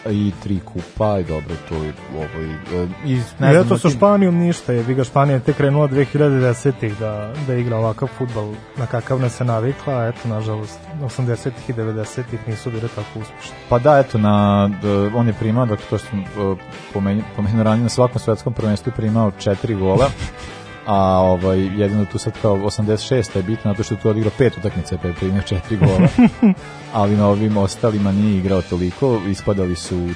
[0.05, 2.53] I tri kupa, i dobro, to je ovo i...
[2.75, 5.87] Uh, i Ne znam, eto sa ti- Španijom ništa, je ga Španija je tek krenula
[5.87, 11.73] 2010-ih da, da igra ovakav futbal na kakav nas se navikla, eto nažalost 80-ih i
[11.73, 13.55] 90-ih nisu bile tako uspešni.
[13.69, 14.33] Pa da, eto, na,
[14.81, 16.57] d- on je primao, dakle, to što sam uh,
[16.93, 20.09] pomenuo pomenuo ranije, na svakom svetskom prvenstvu primao četiri gola,
[20.91, 23.03] a ovaj, jedino tu sad kao 86.
[23.35, 26.07] je bitno, zato što tu odigrao pet utakmice, pa je primio četiri gola,
[26.93, 30.11] ali na ovim ostalima nije igrao toliko, ispadali su uh,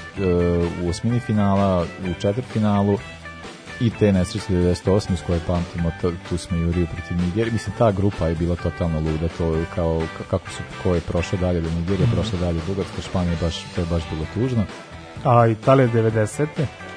[0.84, 2.98] u osmini finala, u četvrtfinalu,
[3.80, 7.52] i te nesreće 98 iz koje pamtimo, to, tu smo juriju protiv Nigerije.
[7.54, 11.02] Mislim, ta grupa je bila totalno luda, to je kao, ka- kako su, ko je
[11.02, 12.16] prošao dalje do Nigerije, Mhm.
[12.16, 14.64] prošao dalje Bugarska, Španija, baš, to je baš bilo tužno.
[15.24, 16.48] A Italija 90.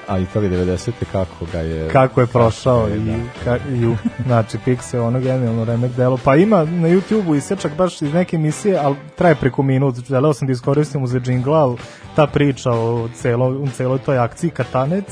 [0.07, 0.91] A Italija 90.
[1.11, 1.89] kako ga je...
[1.89, 3.13] kako je prošao je, i, da.
[3.43, 3.95] ka, i u,
[4.25, 6.17] znači Pixel, ono genijalno remek delo.
[6.23, 9.95] Pa ima na YouTubeu isječak baš iz neke emisije, ali traje preko minut.
[10.07, 11.77] Želeo sam da iskoristim za jingle, ali
[12.15, 15.05] ta priča o celo, o celoj toj akciji Katanec,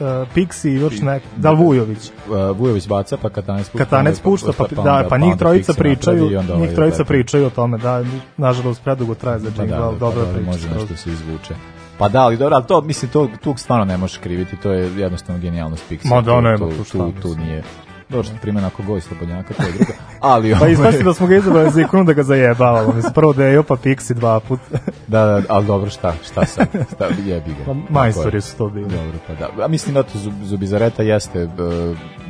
[0.00, 1.98] uh, Pixi i još nek, da li Vujović.
[2.28, 3.84] Uh, Vujović baca, pa Katanec pušta.
[3.84, 7.78] Katanec pušta, pa, da, pa njih trojica pričaju, onda njih ovaj trojica pričaju o tome,
[7.78, 8.04] da,
[8.36, 10.50] nažalost predugo traje za Pa jingle, da, ali da, dobra pa da, priča.
[10.50, 11.54] Može nešto se izvuče.
[11.98, 15.00] Pa da, ali dobro, ali to, mislim, to, tu stvarno ne možeš kriviti, to je
[15.00, 16.08] jednostavno genijalnost Pixel.
[16.14, 17.62] Ma da, nema tu, tu tu, tu, nije.
[18.08, 19.92] Dobro što primjer ako goj slobodnjaka, to je drugo.
[20.20, 22.92] Ali, Pa ovaj- ispasti da smo ga izabrali za ikonu da ga zajebavamo.
[22.92, 24.60] Mislim, prvo da je Jopa Pixi dva put.
[25.08, 26.68] Da, da, ali dobro, šta, šta sad?
[26.94, 27.64] Šta, jebi ga.
[27.66, 28.40] Pa majstori je.
[28.40, 28.84] su to bili.
[28.90, 29.64] Dobro, pa da.
[29.64, 31.48] A mislim da to Zub- Zubizareta jeste e,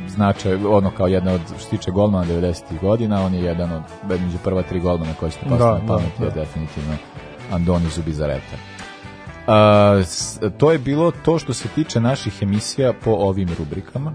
[0.07, 4.37] značaj, ono kao jedna od što tiče golmana 90-ih godina, on je jedan od, među
[4.43, 6.39] prva tri golmana koji ste pasli Da, na pamet, da, je da.
[6.39, 6.93] definitivno
[7.51, 8.57] Andoni Zubizareta.
[10.03, 14.13] S- to je bilo to što se tiče naših emisija po ovim rubrikama.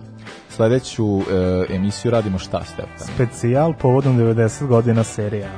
[0.51, 1.23] Sledeću e,
[1.75, 3.15] emisiju radimo šta, Stefan?
[3.15, 5.51] Specijal povodom 90 godina serija.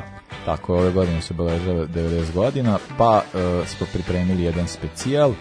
[0.45, 5.33] Tako, ove godine se obeležava 90 godina, pa e, smo pripremili jedan specijal,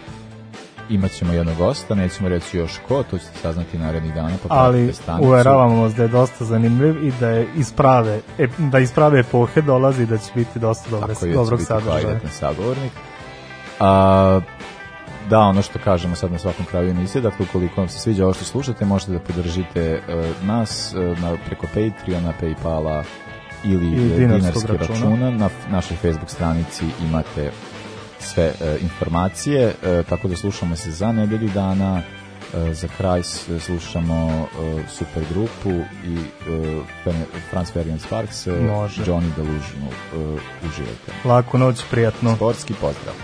[0.90, 5.82] imaćemo jednog gosta, nećemo reći još ko, to ćete saznati narednih dana, pa Ali uveravamo
[5.82, 10.18] vas da je dosta zanimljiv i da je isprave, e, da isprave epohe dolazi da
[10.18, 12.00] će biti dosta dobre, Tako je, da će dobrog biti sadržaja.
[12.00, 12.92] kvalitetan sagovornik.
[13.84, 14.40] A,
[15.30, 18.34] da, ono što kažemo sad na svakom kraju emisije, dakle ukoliko vam se sviđa ovo
[18.34, 20.00] što slušate, možete da podržite e,
[20.42, 23.02] nas e, na, preko Patreona, Paypala
[23.64, 24.98] ili I e, dinarskog računa.
[24.98, 25.30] računa.
[25.30, 27.50] Na našoj Facebook stranici imate
[28.18, 29.74] sve e, informacije,
[30.08, 32.02] tako da slušamo se za nedelju dana.
[32.72, 33.22] Za kraj
[33.60, 34.46] slušamo
[34.88, 35.70] super grupu
[36.04, 36.18] i
[37.50, 38.46] Franz Ferdinand Sparks.
[38.46, 39.92] Johnny Delusional.
[40.14, 41.12] E, uživajte.
[41.24, 42.36] Laku noć, prijatno.
[42.36, 43.14] Sportski pozdrav.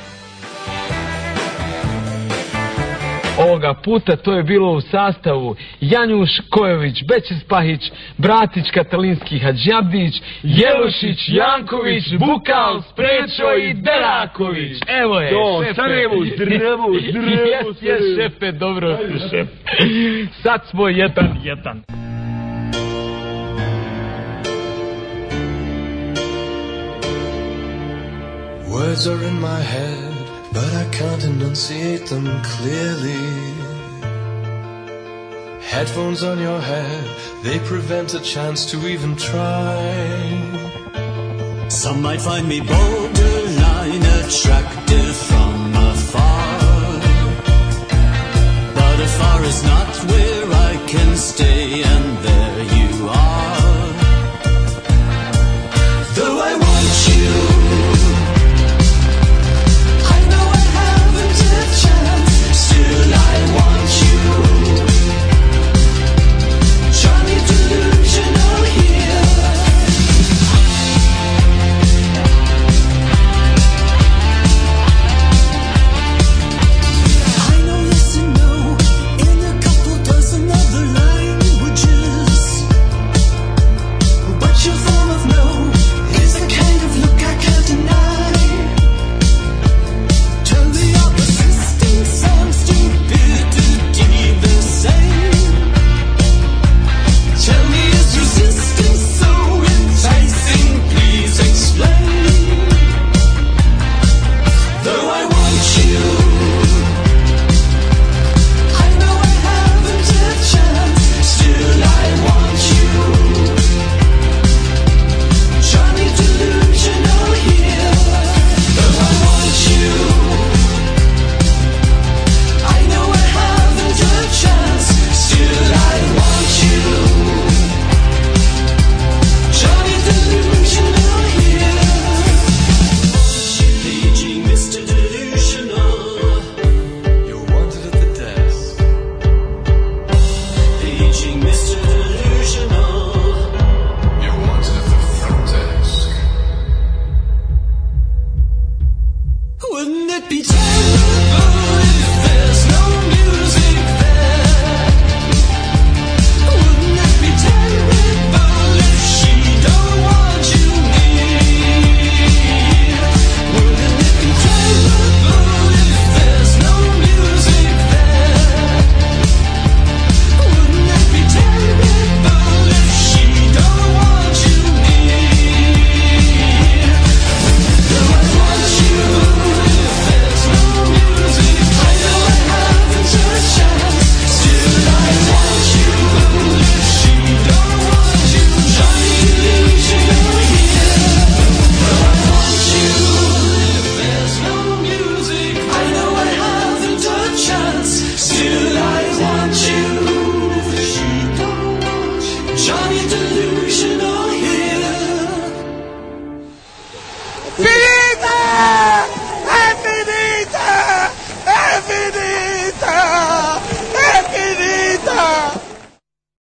[3.39, 11.29] Ovoga puta to je bilo u sastavu Janjuš Kojović, Bećis Pahić, Bratić Katalinski Hadžabdić, Jelušić,
[11.29, 14.79] Janković, Bukal, Sprečo i Deraković.
[15.03, 15.75] Evo je, To, šefe.
[15.75, 19.53] Sarajevo, zdravo, zdravo, Jes, jes, šefe, dobro si, šefe.
[20.43, 21.83] Sad smo jedan, jedan.
[28.71, 30.10] Words are in my head,
[30.61, 33.27] but I can't enunciate them clearly.
[35.73, 37.07] Headphones on your head,
[37.43, 39.79] they prevent a chance to even try.
[41.69, 45.57] Some might find me borderline attractive from
[45.91, 47.01] afar,
[48.79, 53.87] but afar is not where I can stay, and there you are.
[56.17, 57.50] Though I want you.
[62.93, 63.80] I want?